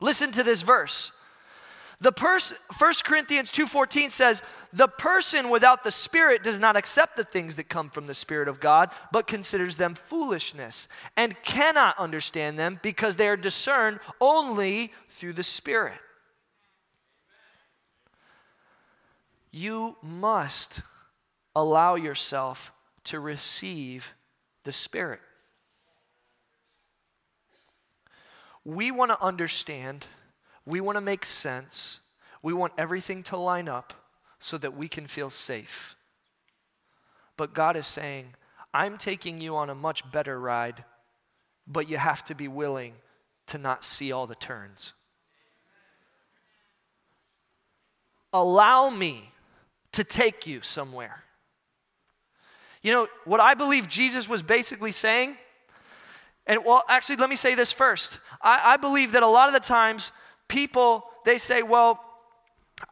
[0.00, 1.12] Listen to this verse.
[2.00, 7.24] The person 1 Corinthians 2:14 says, "The person without the spirit does not accept the
[7.24, 12.58] things that come from the spirit of God, but considers them foolishness and cannot understand
[12.58, 16.00] them because they are discerned only through the spirit."
[19.56, 20.80] You must
[21.54, 22.72] allow yourself
[23.04, 24.12] to receive
[24.64, 25.20] the spirit.
[28.64, 30.08] We want to understand
[30.66, 32.00] we want to make sense.
[32.42, 33.92] We want everything to line up
[34.40, 35.94] so that we can feel safe.
[37.36, 38.34] But God is saying,
[38.72, 40.84] I'm taking you on a much better ride,
[41.66, 42.94] but you have to be willing
[43.48, 44.94] to not see all the turns.
[48.32, 49.30] Allow me
[49.94, 51.24] to take you somewhere.
[52.82, 55.36] You know, what I believe Jesus was basically saying,
[56.46, 58.18] and well, actually, let me say this first.
[58.42, 60.12] I, I believe that a lot of the times
[60.48, 62.03] people, they say, well,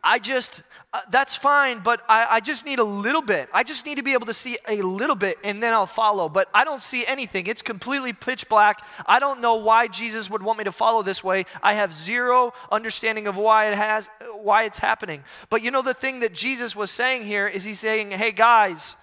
[0.03, 3.49] I just, uh, that's fine, but I, I just need a little bit.
[3.53, 6.29] I just need to be able to see a little bit and then I'll follow.
[6.29, 7.47] But I don't see anything.
[7.47, 8.85] It's completely pitch black.
[9.07, 11.47] I don't know why Jesus would want me to follow this way.
[11.63, 15.25] I have zero understanding of why it has, why it's happening.
[15.51, 18.97] But you know, the thing that Jesus was saying here is he's saying, hey guys,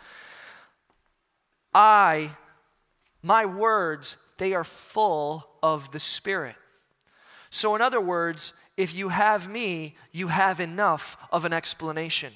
[1.73, 2.31] I,
[3.21, 6.55] my words, they are full of the Spirit.
[7.51, 12.31] So, in other words, if you have me, you have enough of an explanation.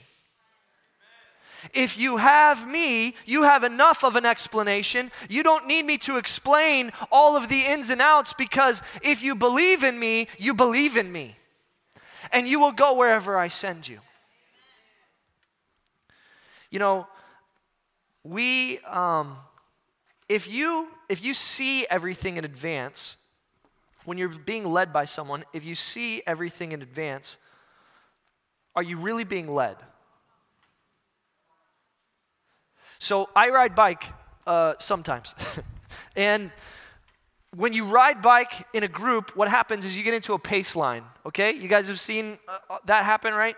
[1.73, 5.09] If you have me, you have enough of an explanation.
[5.29, 9.35] You don't need me to explain all of the ins and outs because if you
[9.35, 11.37] believe in me, you believe in me.
[12.33, 14.01] And you will go wherever I send you.
[16.69, 17.07] You know,
[18.25, 19.37] we, um,
[20.27, 23.15] if you, if you see everything in advance,
[24.05, 27.37] when you're being led by someone, if you see everything in advance,
[28.75, 29.77] are you really being led?
[32.99, 34.05] So I ride bike
[34.47, 35.35] uh, sometimes.
[36.15, 36.51] and
[37.55, 40.75] when you ride bike in a group, what happens is you get into a pace
[40.75, 41.51] line, okay?
[41.51, 43.55] You guys have seen uh, uh that happen, right?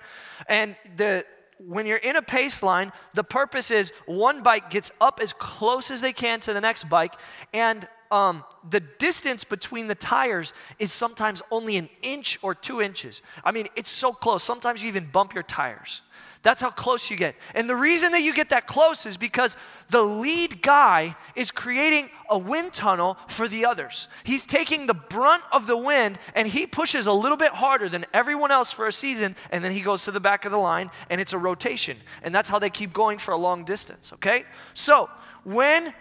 [0.49, 1.25] And the
[1.57, 5.89] when you're in a pace line, the purpose is one bike gets up as close
[5.89, 7.13] as they can to the next bike,
[7.53, 13.21] and um, the distance between the tires is sometimes only an inch or two inches.
[13.43, 14.41] I mean, it's so close.
[14.41, 16.01] Sometimes you even bump your tires.
[16.41, 17.35] That's how close you get.
[17.55, 19.57] And the reason that you get that close is because
[19.89, 24.07] the lead guy is creating a wind tunnel for the others.
[24.23, 28.05] He's taking the brunt of the wind and he pushes a little bit harder than
[28.13, 30.89] everyone else for a season, and then he goes to the back of the line
[31.09, 31.97] and it's a rotation.
[32.23, 34.45] And that's how they keep going for a long distance, okay?
[34.73, 35.09] So
[35.43, 35.93] when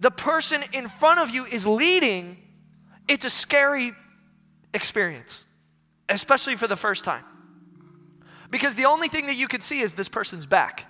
[0.00, 2.38] the person in front of you is leading,
[3.06, 3.92] it's a scary
[4.72, 5.44] experience,
[6.08, 7.24] especially for the first time.
[8.50, 10.86] Because the only thing that you can see is this person's back.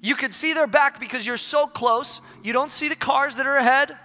[0.00, 2.20] You can see their back because you're so close.
[2.42, 3.96] You don't see the cars that are ahead.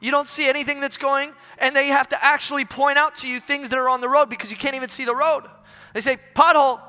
[0.00, 3.40] You don't see anything that's going, and they have to actually point out to you
[3.40, 5.44] things that are on the road because you can't even see the road.
[5.92, 6.80] They say, pothole,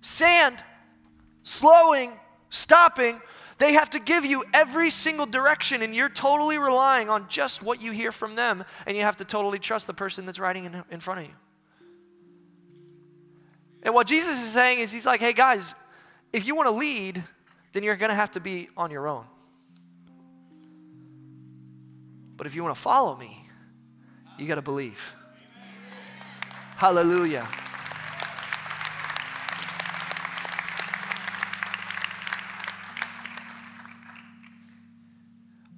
[0.00, 0.58] sand,
[1.44, 2.12] slowing,
[2.50, 3.20] stopping.
[3.62, 7.80] They have to give you every single direction, and you're totally relying on just what
[7.80, 10.82] you hear from them, and you have to totally trust the person that's writing in,
[10.90, 11.32] in front of you.
[13.84, 15.76] And what Jesus is saying is, He's like, hey guys,
[16.32, 17.22] if you want to lead,
[17.72, 19.26] then you're going to have to be on your own.
[22.36, 23.48] But if you want to follow me,
[24.40, 25.14] you got to believe.
[26.78, 27.46] Hallelujah.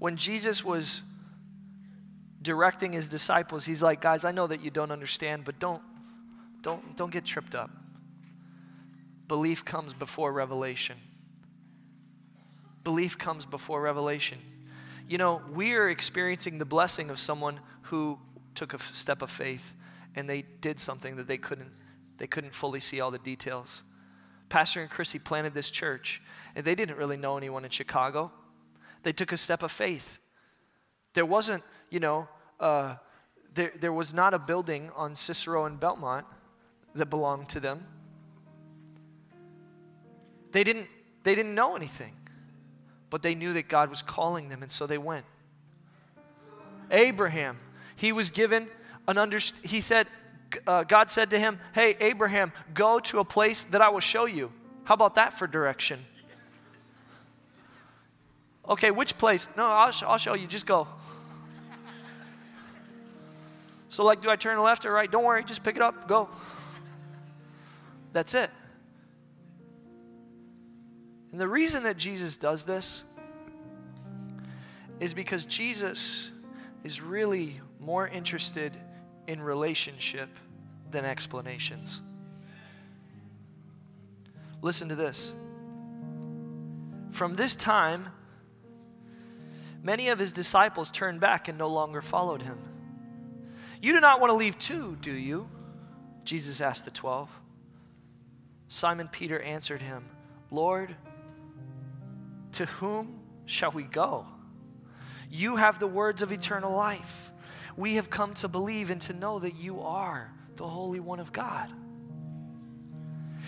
[0.04, 1.00] When Jesus was
[2.42, 5.80] directing his disciples, he's like, guys, I know that you don't understand, but don't,
[6.60, 7.70] don't, don't get tripped up
[9.28, 10.98] belief comes before revelation.
[12.82, 14.36] Belief comes before revelation.
[15.08, 18.18] You know, we are experiencing the blessing of someone who
[18.54, 19.72] took a step of faith
[20.14, 21.72] and they did something that they couldn't
[22.18, 23.82] they couldn't fully see all the details.
[24.50, 26.20] Pastor and Chrissy planted this church
[26.54, 28.30] and they didn't really know anyone in Chicago.
[29.04, 30.18] They took a step of faith.
[31.12, 32.26] There wasn't, you know,
[32.58, 32.96] uh,
[33.54, 36.26] there, there was not a building on Cicero and Belmont
[36.94, 37.86] that belonged to them.
[40.50, 40.88] They didn't,
[41.22, 42.14] they didn't know anything,
[43.10, 45.26] but they knew that God was calling them, and so they went.
[46.90, 47.58] Abraham,
[47.96, 48.68] he was given
[49.06, 50.06] an under, he said,
[50.66, 54.24] uh, God said to him, Hey, Abraham, go to a place that I will show
[54.24, 54.52] you.
[54.84, 56.04] How about that for direction?
[58.68, 59.48] Okay, which place?
[59.56, 60.46] No, I'll, I'll show you.
[60.46, 60.88] Just go.
[63.94, 65.08] So, like, do I turn left or right?
[65.08, 66.28] Don't worry, just pick it up, go.
[68.12, 68.50] That's it.
[71.30, 73.04] And the reason that Jesus does this
[74.98, 76.32] is because Jesus
[76.82, 78.76] is really more interested
[79.26, 80.28] in relationship
[80.90, 82.00] than explanations.
[84.60, 85.32] Listen to this.
[87.10, 88.08] From this time,
[89.84, 92.58] many of his disciples turned back and no longer followed him.
[93.80, 95.48] You do not want to leave too, do you?
[96.24, 97.28] Jesus asked the twelve.
[98.66, 100.06] Simon Peter answered him,
[100.50, 100.96] Lord,
[102.52, 104.26] to whom shall we go?
[105.30, 107.30] You have the words of eternal life.
[107.76, 111.32] We have come to believe and to know that you are the Holy One of
[111.32, 111.68] God.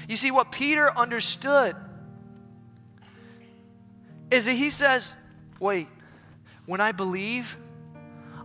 [0.09, 1.77] You see, what Peter understood
[4.31, 5.17] is that he says,
[5.59, 5.89] Wait,
[6.67, 7.57] when I believe,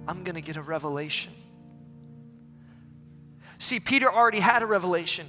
[0.08, 1.34] I'm going to get a revelation.
[3.58, 5.28] See, Peter already had a revelation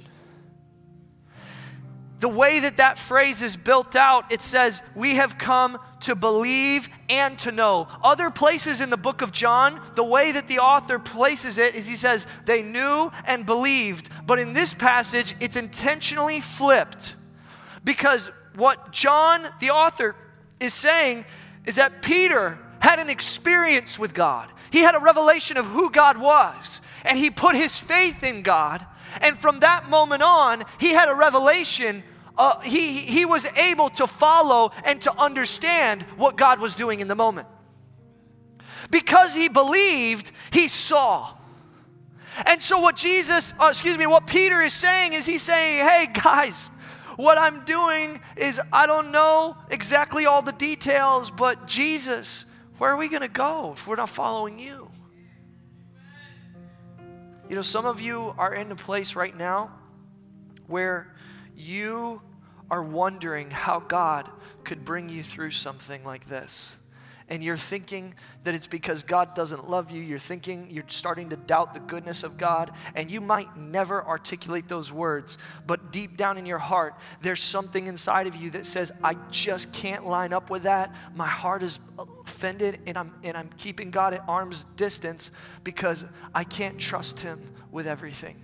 [2.23, 6.87] the way that that phrase is built out, it says, We have come to believe
[7.09, 7.89] and to know.
[8.01, 11.85] Other places in the book of John, the way that the author places it is
[11.85, 14.07] he says, They knew and believed.
[14.25, 17.17] But in this passage, it's intentionally flipped
[17.83, 20.15] because what John, the author,
[20.61, 21.25] is saying
[21.65, 24.49] is that Peter had an experience with God.
[24.69, 28.85] He had a revelation of who God was, and he put his faith in God.
[29.21, 32.03] And from that moment on, he had a revelation
[32.35, 37.07] uh, he, he was able to follow and to understand what God was doing in
[37.07, 37.47] the moment.
[38.89, 41.35] Because he believed, he saw.
[42.47, 46.07] And so, what Jesus, uh, excuse me, what Peter is saying is he's saying, hey,
[46.11, 46.69] guys,
[47.15, 52.45] what I'm doing is I don't know exactly all the details, but Jesus,
[52.83, 54.91] where are we going to go if we're not following you?
[57.47, 59.71] You know, some of you are in a place right now
[60.67, 61.15] where
[61.55, 62.21] you
[62.69, 64.29] are wondering how God
[64.65, 66.75] could bring you through something like this.
[67.29, 68.13] And you're thinking
[68.43, 72.23] that it's because God doesn't love you, you're thinking you're starting to doubt the goodness
[72.23, 76.95] of God, and you might never articulate those words, but deep down in your heart,
[77.21, 80.93] there's something inside of you that says, I just can't line up with that.
[81.15, 85.31] My heart is offended, and I'm, and I'm keeping God at arm's distance
[85.63, 88.35] because I can't trust Him with everything.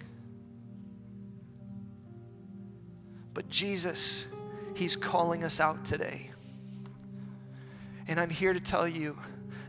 [3.33, 4.25] But Jesus,
[4.75, 6.28] He's calling us out today.
[8.09, 9.15] And I'm here to tell you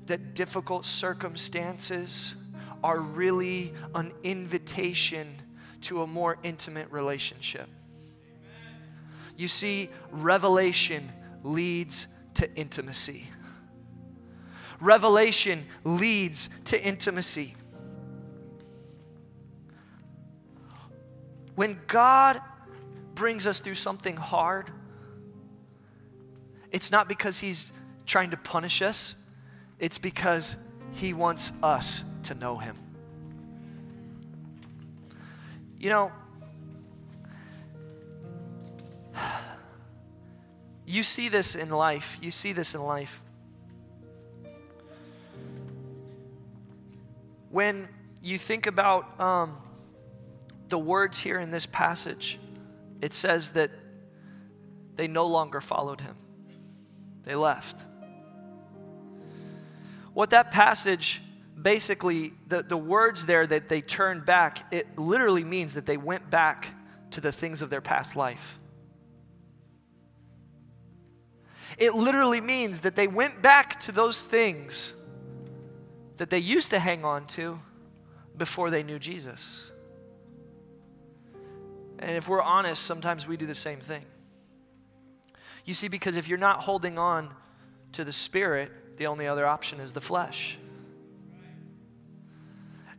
[0.07, 2.35] that difficult circumstances
[2.83, 5.35] are really an invitation
[5.83, 7.69] to a more intimate relationship.
[9.37, 11.13] You see, revelation
[11.43, 13.27] leads to intimacy.
[14.81, 17.55] Revelation leads to intimacy.
[21.57, 22.41] When God
[23.15, 24.71] brings us through something hard,
[26.73, 27.75] it's not because He's
[28.11, 29.15] trying to punish us,
[29.79, 30.57] it's because
[30.95, 32.77] He wants us to know Him.
[35.79, 36.13] You know,
[40.87, 42.19] you see this in life.
[42.21, 43.23] You see this in life.
[47.51, 47.89] When
[48.23, 49.57] you think about um,
[50.69, 52.41] the words here in this passage,
[53.01, 53.71] it says that
[54.97, 56.17] they no longer followed him,
[57.23, 57.85] they left.
[60.21, 61.23] What that passage
[61.63, 66.29] basically, the, the words there that they turned back, it literally means that they went
[66.29, 66.75] back
[67.13, 68.59] to the things of their past life.
[71.79, 74.93] It literally means that they went back to those things
[76.19, 77.59] that they used to hang on to
[78.37, 79.71] before they knew Jesus.
[81.99, 84.05] And if we're honest, sometimes we do the same thing.
[85.65, 87.31] You see, because if you're not holding on
[87.93, 88.71] to the Spirit,
[89.01, 90.59] the only other option is the flesh.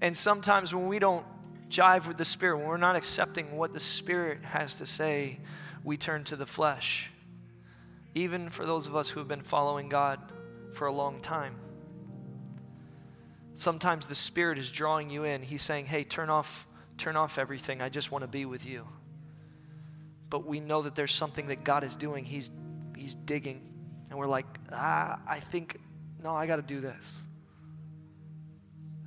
[0.02, 1.24] And sometimes when we don't
[1.70, 5.38] jive with the Spirit, when we're not accepting what the Spirit has to say,
[5.84, 7.12] we turn to the flesh.
[8.16, 10.20] Even for those of us who have been following God
[10.74, 11.54] for a long time.
[13.54, 15.44] Sometimes the Spirit is drawing you in.
[15.44, 16.66] He's saying, hey, turn off,
[16.98, 17.80] turn off everything.
[17.80, 18.88] I just want to be with you.
[20.32, 22.26] But we know that there's something that God is doing.
[22.26, 22.50] He's,
[22.98, 23.62] he's digging.
[24.10, 25.78] And we're like, ah, I think
[26.24, 27.18] no, I got to do this.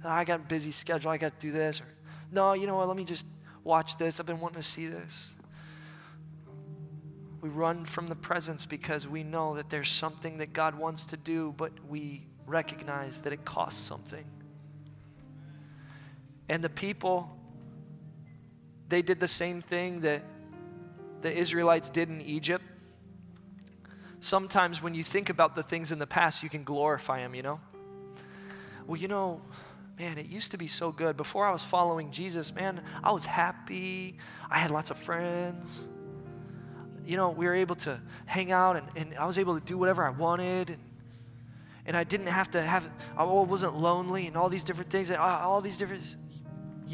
[0.05, 1.11] I got a busy schedule.
[1.11, 1.81] I got to do this.
[1.81, 1.85] Or,
[2.31, 2.89] no, you know what?
[2.89, 3.27] Let me just
[3.63, 4.21] watch this.
[4.21, 5.35] I've been wanting to see this.
[7.41, 11.17] We run from the presence because we know that there's something that God wants to
[11.17, 14.25] do, but we recognize that it costs something.
[16.49, 17.31] And the people,
[18.89, 20.23] they did the same thing that
[21.23, 22.65] the Israelites did in Egypt
[24.25, 27.43] sometimes when you think about the things in the past, you can glorify them, you
[27.43, 27.61] know?
[28.87, 29.43] Well, you know,
[29.99, 31.17] man, it used to be so good.
[31.17, 34.17] Before I was following Jesus, man, I was happy.
[34.51, 35.89] I had lots of friends.
[37.07, 39.77] You know, we were able to hang out and, and I was able to do
[39.77, 40.71] whatever I wanted.
[40.71, 40.81] And,
[41.87, 45.19] and I didn't have to have, I wasn't lonely and all these different things, uh,
[45.19, 46.17] all these different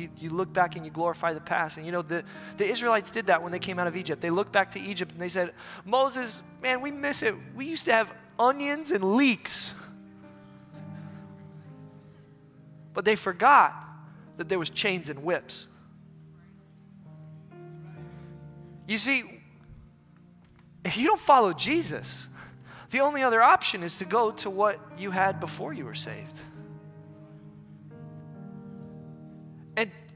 [0.01, 1.76] you, you look back and you glorify the past.
[1.76, 2.24] And you know, the,
[2.57, 4.20] the Israelites did that when they came out of Egypt.
[4.20, 5.53] They looked back to Egypt and they said,
[5.84, 7.34] Moses, man, we miss it.
[7.55, 9.72] We used to have onions and leeks.
[12.94, 13.74] But they forgot
[14.38, 15.66] that there was chains and whips.
[18.88, 19.22] You see,
[20.84, 22.26] if you don't follow Jesus,
[22.90, 26.40] the only other option is to go to what you had before you were saved.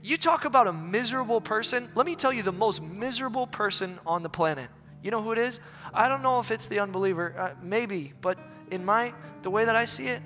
[0.05, 1.89] You talk about a miserable person.
[1.95, 4.69] Let me tell you the most miserable person on the planet.
[5.03, 5.61] You know who it is?
[5.95, 8.39] I don't know if it's the unbeliever, uh, maybe, but
[8.71, 10.21] in my the way that I see it,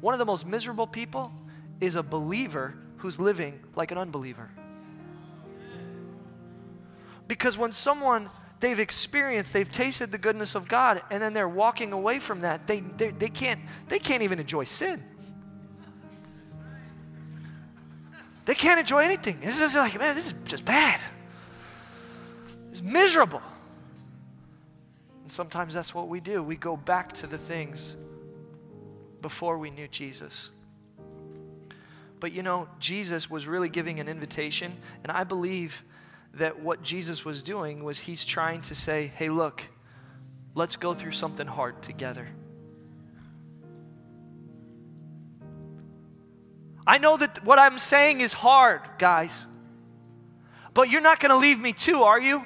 [0.00, 1.32] one of the most miserable people
[1.80, 4.50] is a believer who's living like an unbeliever.
[7.28, 8.28] Because when someone
[8.58, 12.66] they've experienced, they've tasted the goodness of God, and then they're walking away from that,
[12.66, 15.00] they, they, they, can't, they can't even enjoy sin.
[18.46, 19.40] They can't enjoy anything.
[19.42, 21.00] It's just like, man, this is just bad.
[22.70, 23.42] It's miserable.
[25.22, 26.42] And sometimes that's what we do.
[26.42, 27.96] We go back to the things
[29.20, 30.50] before we knew Jesus.
[32.20, 34.72] But you know, Jesus was really giving an invitation,
[35.02, 35.82] and I believe
[36.34, 39.62] that what Jesus was doing was he's trying to say, hey, look,
[40.54, 42.28] let's go through something hard together.
[46.86, 49.46] I know that what I'm saying is hard, guys.
[50.72, 52.44] But you're not going to leave me too, are you?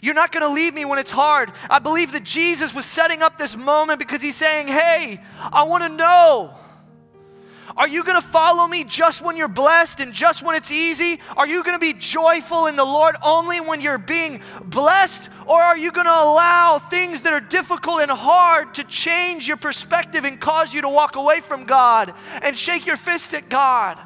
[0.00, 1.52] You're not going to leave me when it's hard.
[1.70, 5.20] I believe that Jesus was setting up this moment because he's saying, Hey,
[5.52, 6.54] I want to know.
[7.76, 11.20] Are you going to follow me just when you're blessed and just when it's easy?
[11.36, 15.30] Are you going to be joyful in the Lord only when you're being blessed?
[15.46, 19.56] Or are you going to allow things that are difficult and hard to change your
[19.56, 23.98] perspective and cause you to walk away from God and shake your fist at God?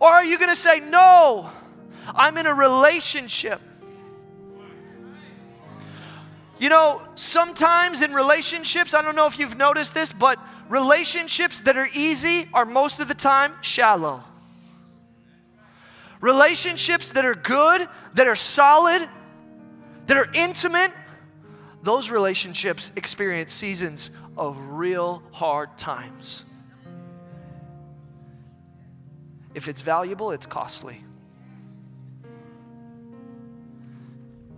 [0.00, 1.50] Or are you going to say, No,
[2.14, 3.60] I'm in a relationship?
[6.58, 10.38] You know, sometimes in relationships, I don't know if you've noticed this, but
[10.70, 14.22] relationships that are easy are most of the time shallow.
[16.20, 19.06] Relationships that are good, that are solid,
[20.06, 20.92] that are intimate,
[21.82, 26.44] those relationships experience seasons of real hard times.
[29.54, 31.02] If it's valuable, it's costly.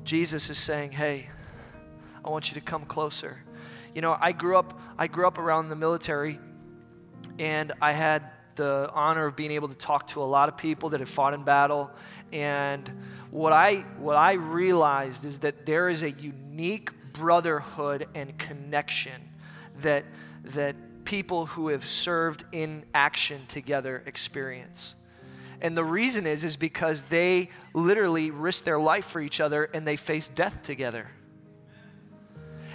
[0.04, 1.30] Jesus is saying, Hey,
[2.22, 3.42] I want you to come closer.
[3.94, 6.38] You know, I grew up I grew up around the military
[7.38, 8.24] and I had
[8.54, 11.34] the honor of being able to talk to a lot of people that had fought
[11.34, 11.90] in battle
[12.32, 12.90] and
[13.30, 19.20] what I what I realized is that there is a unique brotherhood and connection
[19.80, 20.04] that
[20.44, 24.94] that people who have served in action together experience.
[25.60, 29.86] And the reason is is because they literally risk their life for each other and
[29.86, 31.08] they face death together.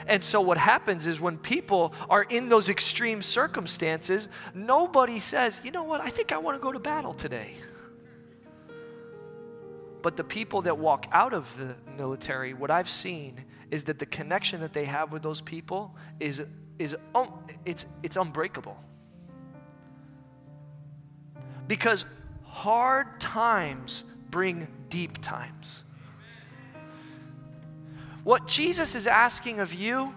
[0.08, 5.72] And so, what happens is when people are in those extreme circumstances, nobody says, you
[5.72, 7.53] know what, I think I want to go to battle today.
[10.01, 14.05] But the people that walk out of the military, what I've seen is that the
[14.05, 16.45] connection that they have with those people is,
[16.80, 17.34] is um,
[17.66, 18.78] it's, it's unbreakable.
[21.68, 22.05] Because
[22.43, 25.84] hard times bring deep times.
[28.28, 30.13] What Jesus is asking of you,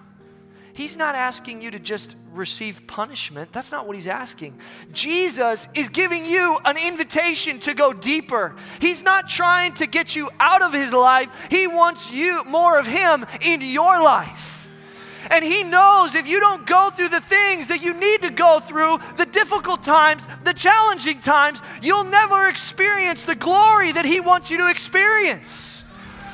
[0.72, 3.52] He's not asking you to just receive punishment.
[3.52, 4.58] That's not what He's asking.
[4.90, 8.56] Jesus is giving you an invitation to go deeper.
[8.80, 12.88] He's not trying to get you out of His life, He wants you more of
[12.88, 14.72] Him in your life.
[15.30, 18.58] And He knows if you don't go through the things that you need to go
[18.58, 24.50] through, the difficult times, the challenging times, you'll never experience the glory that He wants
[24.50, 25.84] you to experience.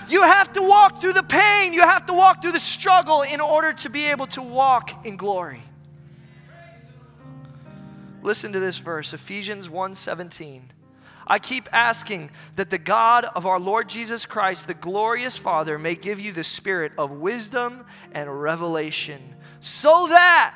[0.08, 3.40] You have to walk through the pain, you have to walk through the struggle in
[3.40, 5.62] order to be able to walk in glory.
[8.22, 10.72] Listen to this verse, Ephesians 1:17.
[11.28, 15.96] I keep asking that the God of our Lord Jesus Christ, the glorious Father, may
[15.96, 20.54] give you the spirit of wisdom and revelation so that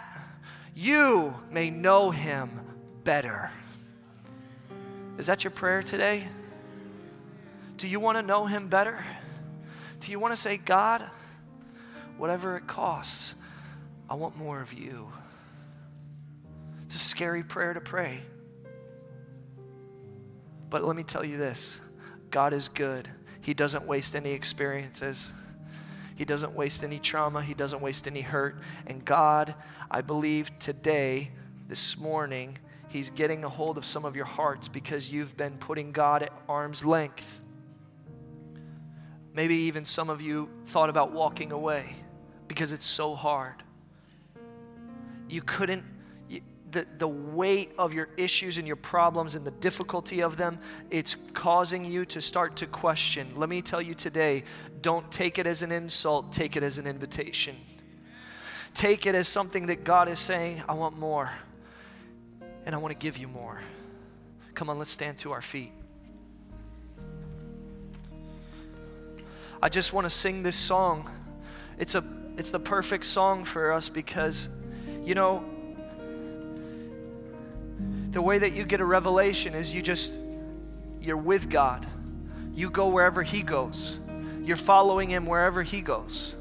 [0.74, 2.61] you may know him
[3.03, 3.51] better.
[5.18, 6.28] Is that your prayer today?
[7.76, 9.05] Do you want to know him better?
[10.01, 11.05] Do you want to say, God,
[12.16, 13.34] whatever it costs,
[14.09, 15.12] I want more of you?
[16.86, 18.20] It's a scary prayer to pray.
[20.70, 21.80] But let me tell you this
[22.30, 23.09] God is good.
[23.40, 25.30] He doesn't waste any experiences.
[26.16, 27.42] He doesn't waste any trauma.
[27.42, 28.61] He doesn't waste any hurt.
[28.86, 29.55] And God,
[29.90, 31.30] I believe today,
[31.68, 35.92] this morning, He's getting a hold of some of your hearts because you've been putting
[35.92, 37.40] God at arm's length.
[39.34, 41.94] Maybe even some of you thought about walking away
[42.48, 43.62] because it's so hard.
[45.28, 45.84] You couldn't,
[46.72, 50.58] the, the weight of your issues and your problems and the difficulty of them,
[50.90, 53.28] it's causing you to start to question.
[53.36, 54.44] Let me tell you today
[54.82, 57.56] don't take it as an insult, take it as an invitation.
[58.74, 61.30] Take it as something that God is saying, I want more,
[62.64, 63.60] and I want to give you more.
[64.54, 65.72] Come on, let's stand to our feet.
[69.62, 71.11] I just want to sing this song.
[71.78, 72.04] It's, a,
[72.36, 74.48] it's the perfect song for us because,
[75.04, 75.44] you know,
[78.11, 80.18] the way that you get a revelation is you just,
[81.00, 81.86] you're with God.
[82.54, 83.98] You go wherever He goes,
[84.42, 86.34] you're following Him wherever He goes.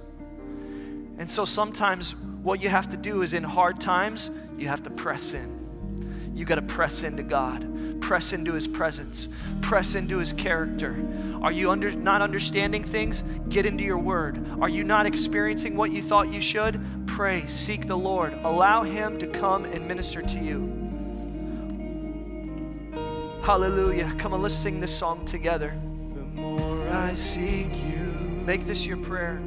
[1.17, 4.89] And so sometimes what you have to do is in hard times, you have to
[4.89, 5.58] press in.
[6.39, 9.27] You got to press into God, press into His presence,
[9.59, 10.95] press into His character.
[11.41, 13.23] Are you under, not understanding things?
[13.49, 14.41] Get into your word.
[14.61, 16.79] Are you not experiencing what you thought you should?
[17.07, 18.31] Pray, seek the Lord.
[18.45, 20.77] Allow Him to come and minister to you.
[23.43, 24.15] Hallelujah.
[24.17, 25.77] Come on, let's sing this song together.
[26.15, 29.41] The more I seek you, make this your prayer.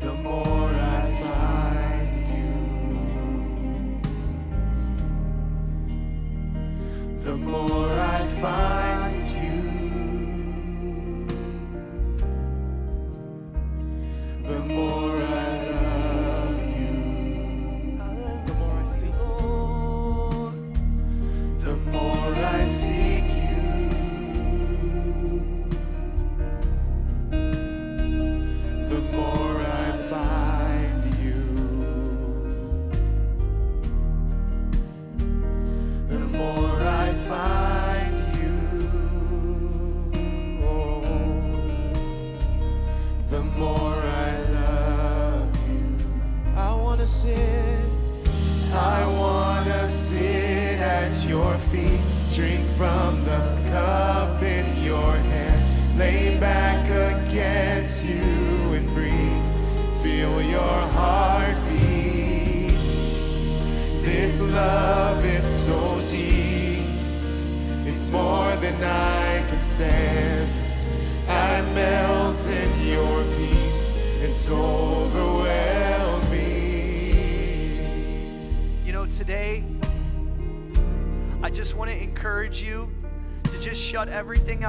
[0.00, 0.55] The more
[7.46, 7.85] more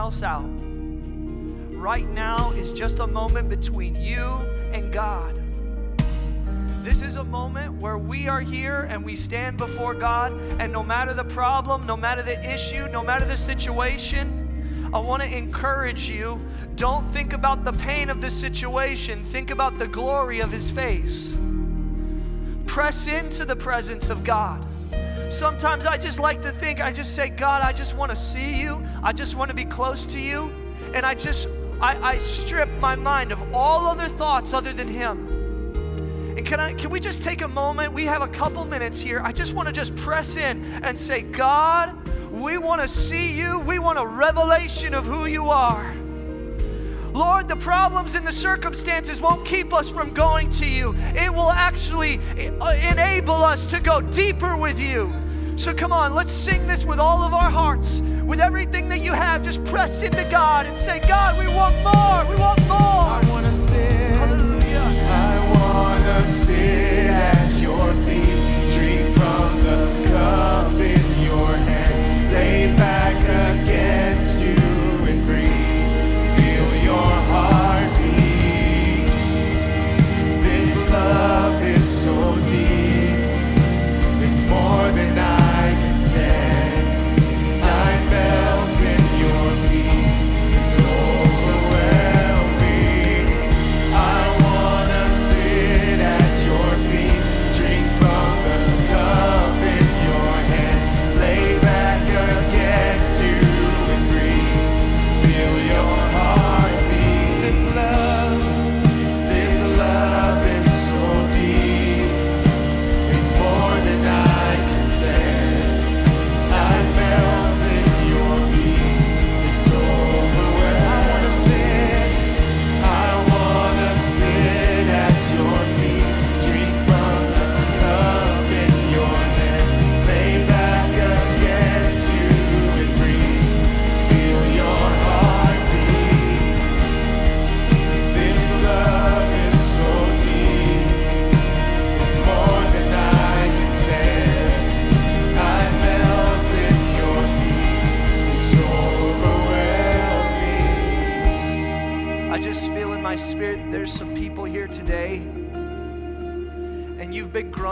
[0.08, 0.48] else out.
[1.76, 4.24] Right now is just a moment between you
[4.72, 5.36] and God.
[6.82, 10.32] This is a moment where we are here and we stand before God,
[10.62, 15.24] and no matter the problem, no matter the issue, no matter the situation, I want
[15.24, 16.40] to encourage you
[16.76, 21.36] don't think about the pain of the situation, think about the glory of His face.
[22.66, 24.66] Press into the presence of God.
[25.30, 28.62] Sometimes I just like to think, I just say, God, I just want to see
[28.62, 28.87] you.
[29.04, 30.52] I just want to be close to you.
[30.94, 31.48] And I just,
[31.82, 35.28] I, I strip my mind of all other thoughts other than Him.
[36.38, 37.94] And can I can we just take a moment?
[37.94, 39.22] We have a couple minutes here.
[39.24, 41.96] I just want to just press in and say, God,
[42.32, 43.60] we want to see you.
[43.60, 45.96] We want a revelation of who you are.
[47.12, 50.94] Lord, the problems and the circumstances won't keep us from going to you.
[51.16, 52.20] It will actually
[52.62, 55.12] uh, enable us to go deeper with you.
[55.58, 59.12] So come on, let's sing this with all of our hearts, with everything that you
[59.12, 59.42] have.
[59.42, 62.30] Just press into God and say, God, we want more.
[62.30, 62.78] We want more.
[62.78, 64.12] I want to sit.
[64.12, 64.82] Hallelujah.
[65.10, 70.80] I wanna sit at your feet, drink from the cup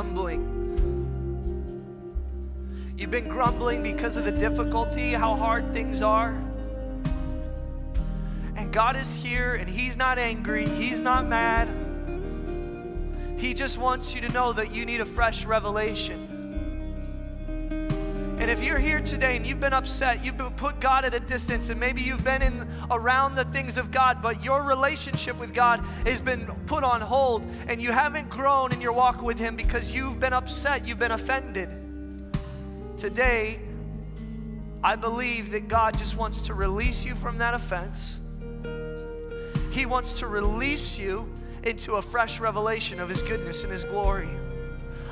[0.06, 0.52] grumbling.
[2.98, 6.40] You've been grumbling because of the difficulty, how hard things are.
[8.56, 11.68] And God is here, and He's not angry, He's not mad.
[13.38, 16.25] He just wants you to know that you need a fresh revelation.
[18.46, 21.20] And if you're here today and you've been upset, you've been put God at a
[21.20, 25.52] distance, and maybe you've been in around the things of God, but your relationship with
[25.52, 29.56] God has been put on hold, and you haven't grown in your walk with Him
[29.56, 31.70] because you've been upset, you've been offended.
[33.00, 33.58] Today,
[34.84, 38.20] I believe that God just wants to release you from that offense.
[39.72, 41.28] He wants to release you
[41.64, 44.30] into a fresh revelation of His goodness and His glory.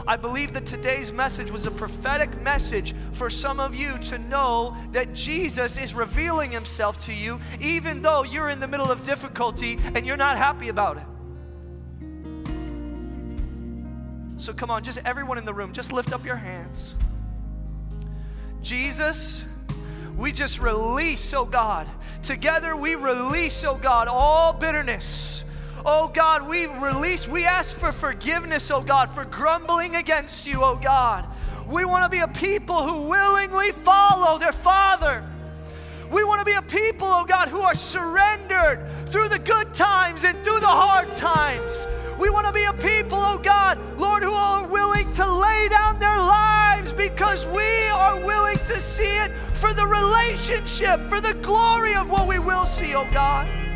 [0.05, 4.75] I believe that today's message was a prophetic message for some of you to know
[4.91, 9.79] that Jesus is revealing himself to you, even though you're in the middle of difficulty
[9.95, 11.05] and you're not happy about it.
[14.37, 16.95] So come on, just everyone in the room, just lift up your hands.
[18.61, 19.41] Jesus,
[20.17, 21.87] we just release, oh God.
[22.23, 25.45] Together we release, oh God, all bitterness.
[25.85, 30.77] Oh God, we release, we ask for forgiveness, oh God, for grumbling against you, oh
[30.77, 31.27] God.
[31.67, 35.23] We want to be a people who willingly follow their Father.
[36.09, 40.23] We want to be a people, oh God, who are surrendered through the good times
[40.23, 41.85] and through the hard times.
[42.17, 45.99] We want to be a people, oh God, Lord, who are willing to lay down
[45.99, 51.93] their lives because we are willing to see it for the relationship, for the glory
[51.95, 53.72] of what we will see, oh God.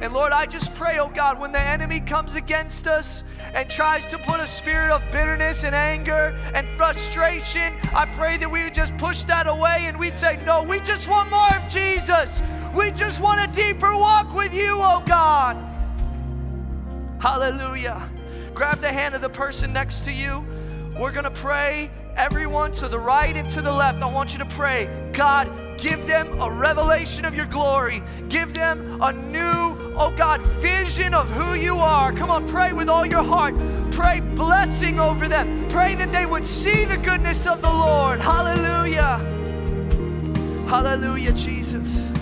[0.00, 3.22] And Lord, I just pray, oh God, when the enemy comes against us
[3.54, 8.50] and tries to put a spirit of bitterness and anger and frustration, I pray that
[8.50, 11.68] we would just push that away and we'd say, No, we just want more of
[11.68, 12.40] Jesus.
[12.74, 15.56] We just want a deeper walk with you, oh God.
[17.20, 18.02] Hallelujah.
[18.54, 20.44] Grab the hand of the person next to you.
[20.98, 24.02] We're going to pray, everyone to the right and to the left.
[24.02, 25.48] I want you to pray, God,
[25.80, 28.02] give them a revelation of your glory.
[28.28, 32.12] Give them a new, oh God, vision of who you are.
[32.12, 33.54] Come on, pray with all your heart.
[33.90, 35.68] Pray blessing over them.
[35.68, 38.20] Pray that they would see the goodness of the Lord.
[38.20, 39.18] Hallelujah.
[40.68, 42.12] Hallelujah, Jesus.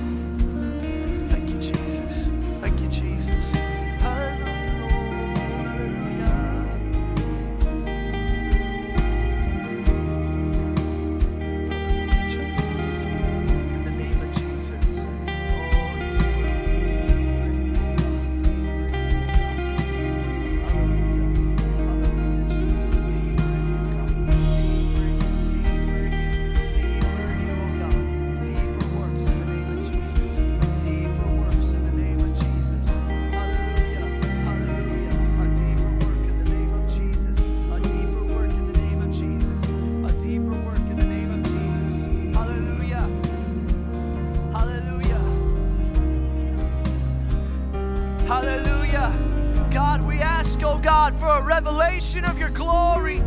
[49.88, 53.20] God, we ask, oh God, for a revelation of your glory.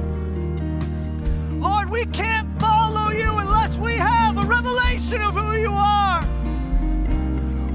[1.54, 6.22] Lord, we can't follow you unless we have a revelation of who you are.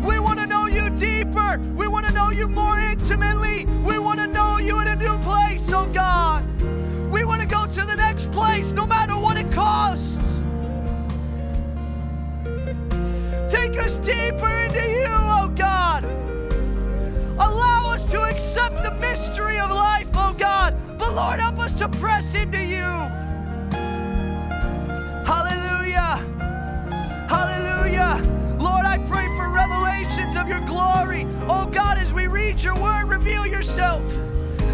[0.06, 1.58] We want to know you deeper.
[1.74, 3.64] We want to know you more intimately.
[3.82, 6.44] We want to know you in a new place, oh God.
[7.10, 10.42] We want to go to the next place no matter what it costs.
[13.52, 15.25] Take us deeper into you,
[21.76, 22.80] to press into you.
[25.26, 26.16] Hallelujah.
[27.28, 28.22] Hallelujah.
[28.58, 31.26] Lord, I pray for revelations of your glory.
[31.48, 34.02] Oh God, as we read your word, reveal yourself.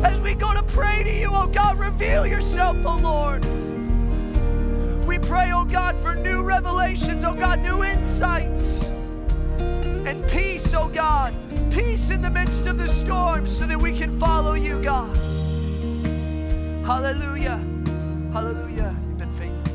[0.05, 3.45] As we go to pray to you, oh God, reveal yourself, oh Lord.
[5.05, 8.85] We pray, oh God, for new revelations, oh God, new insights
[10.07, 11.35] and peace, oh God.
[11.73, 15.32] Peace in the midst of the storm so that we can follow you, God.
[16.85, 17.59] Hallelujah.
[18.33, 18.97] Hallelujah.
[19.09, 19.72] You've been faithful.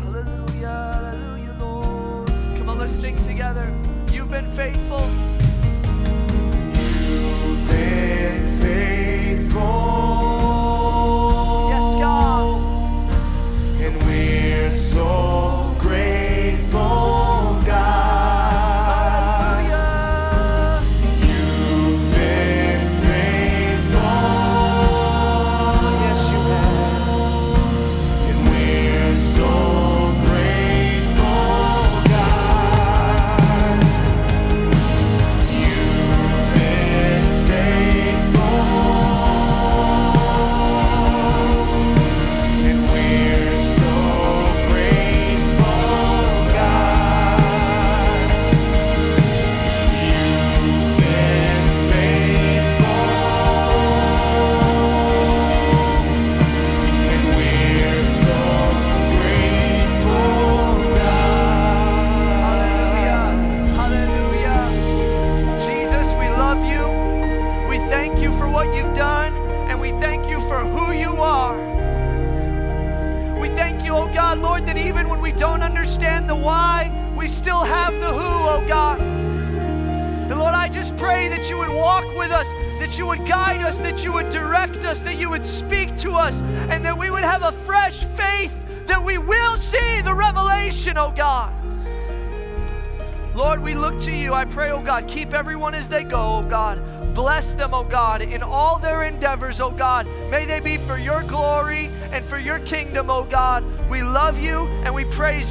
[0.00, 1.00] Hallelujah.
[1.02, 2.28] Hallelujah, Lord.
[2.56, 3.72] Come on, let's sing together.
[4.10, 5.31] You've been faithful.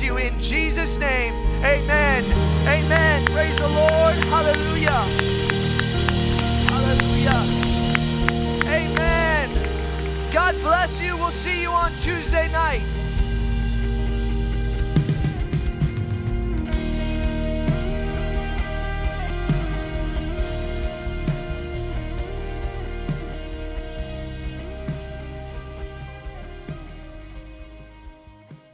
[0.02, 0.31] You in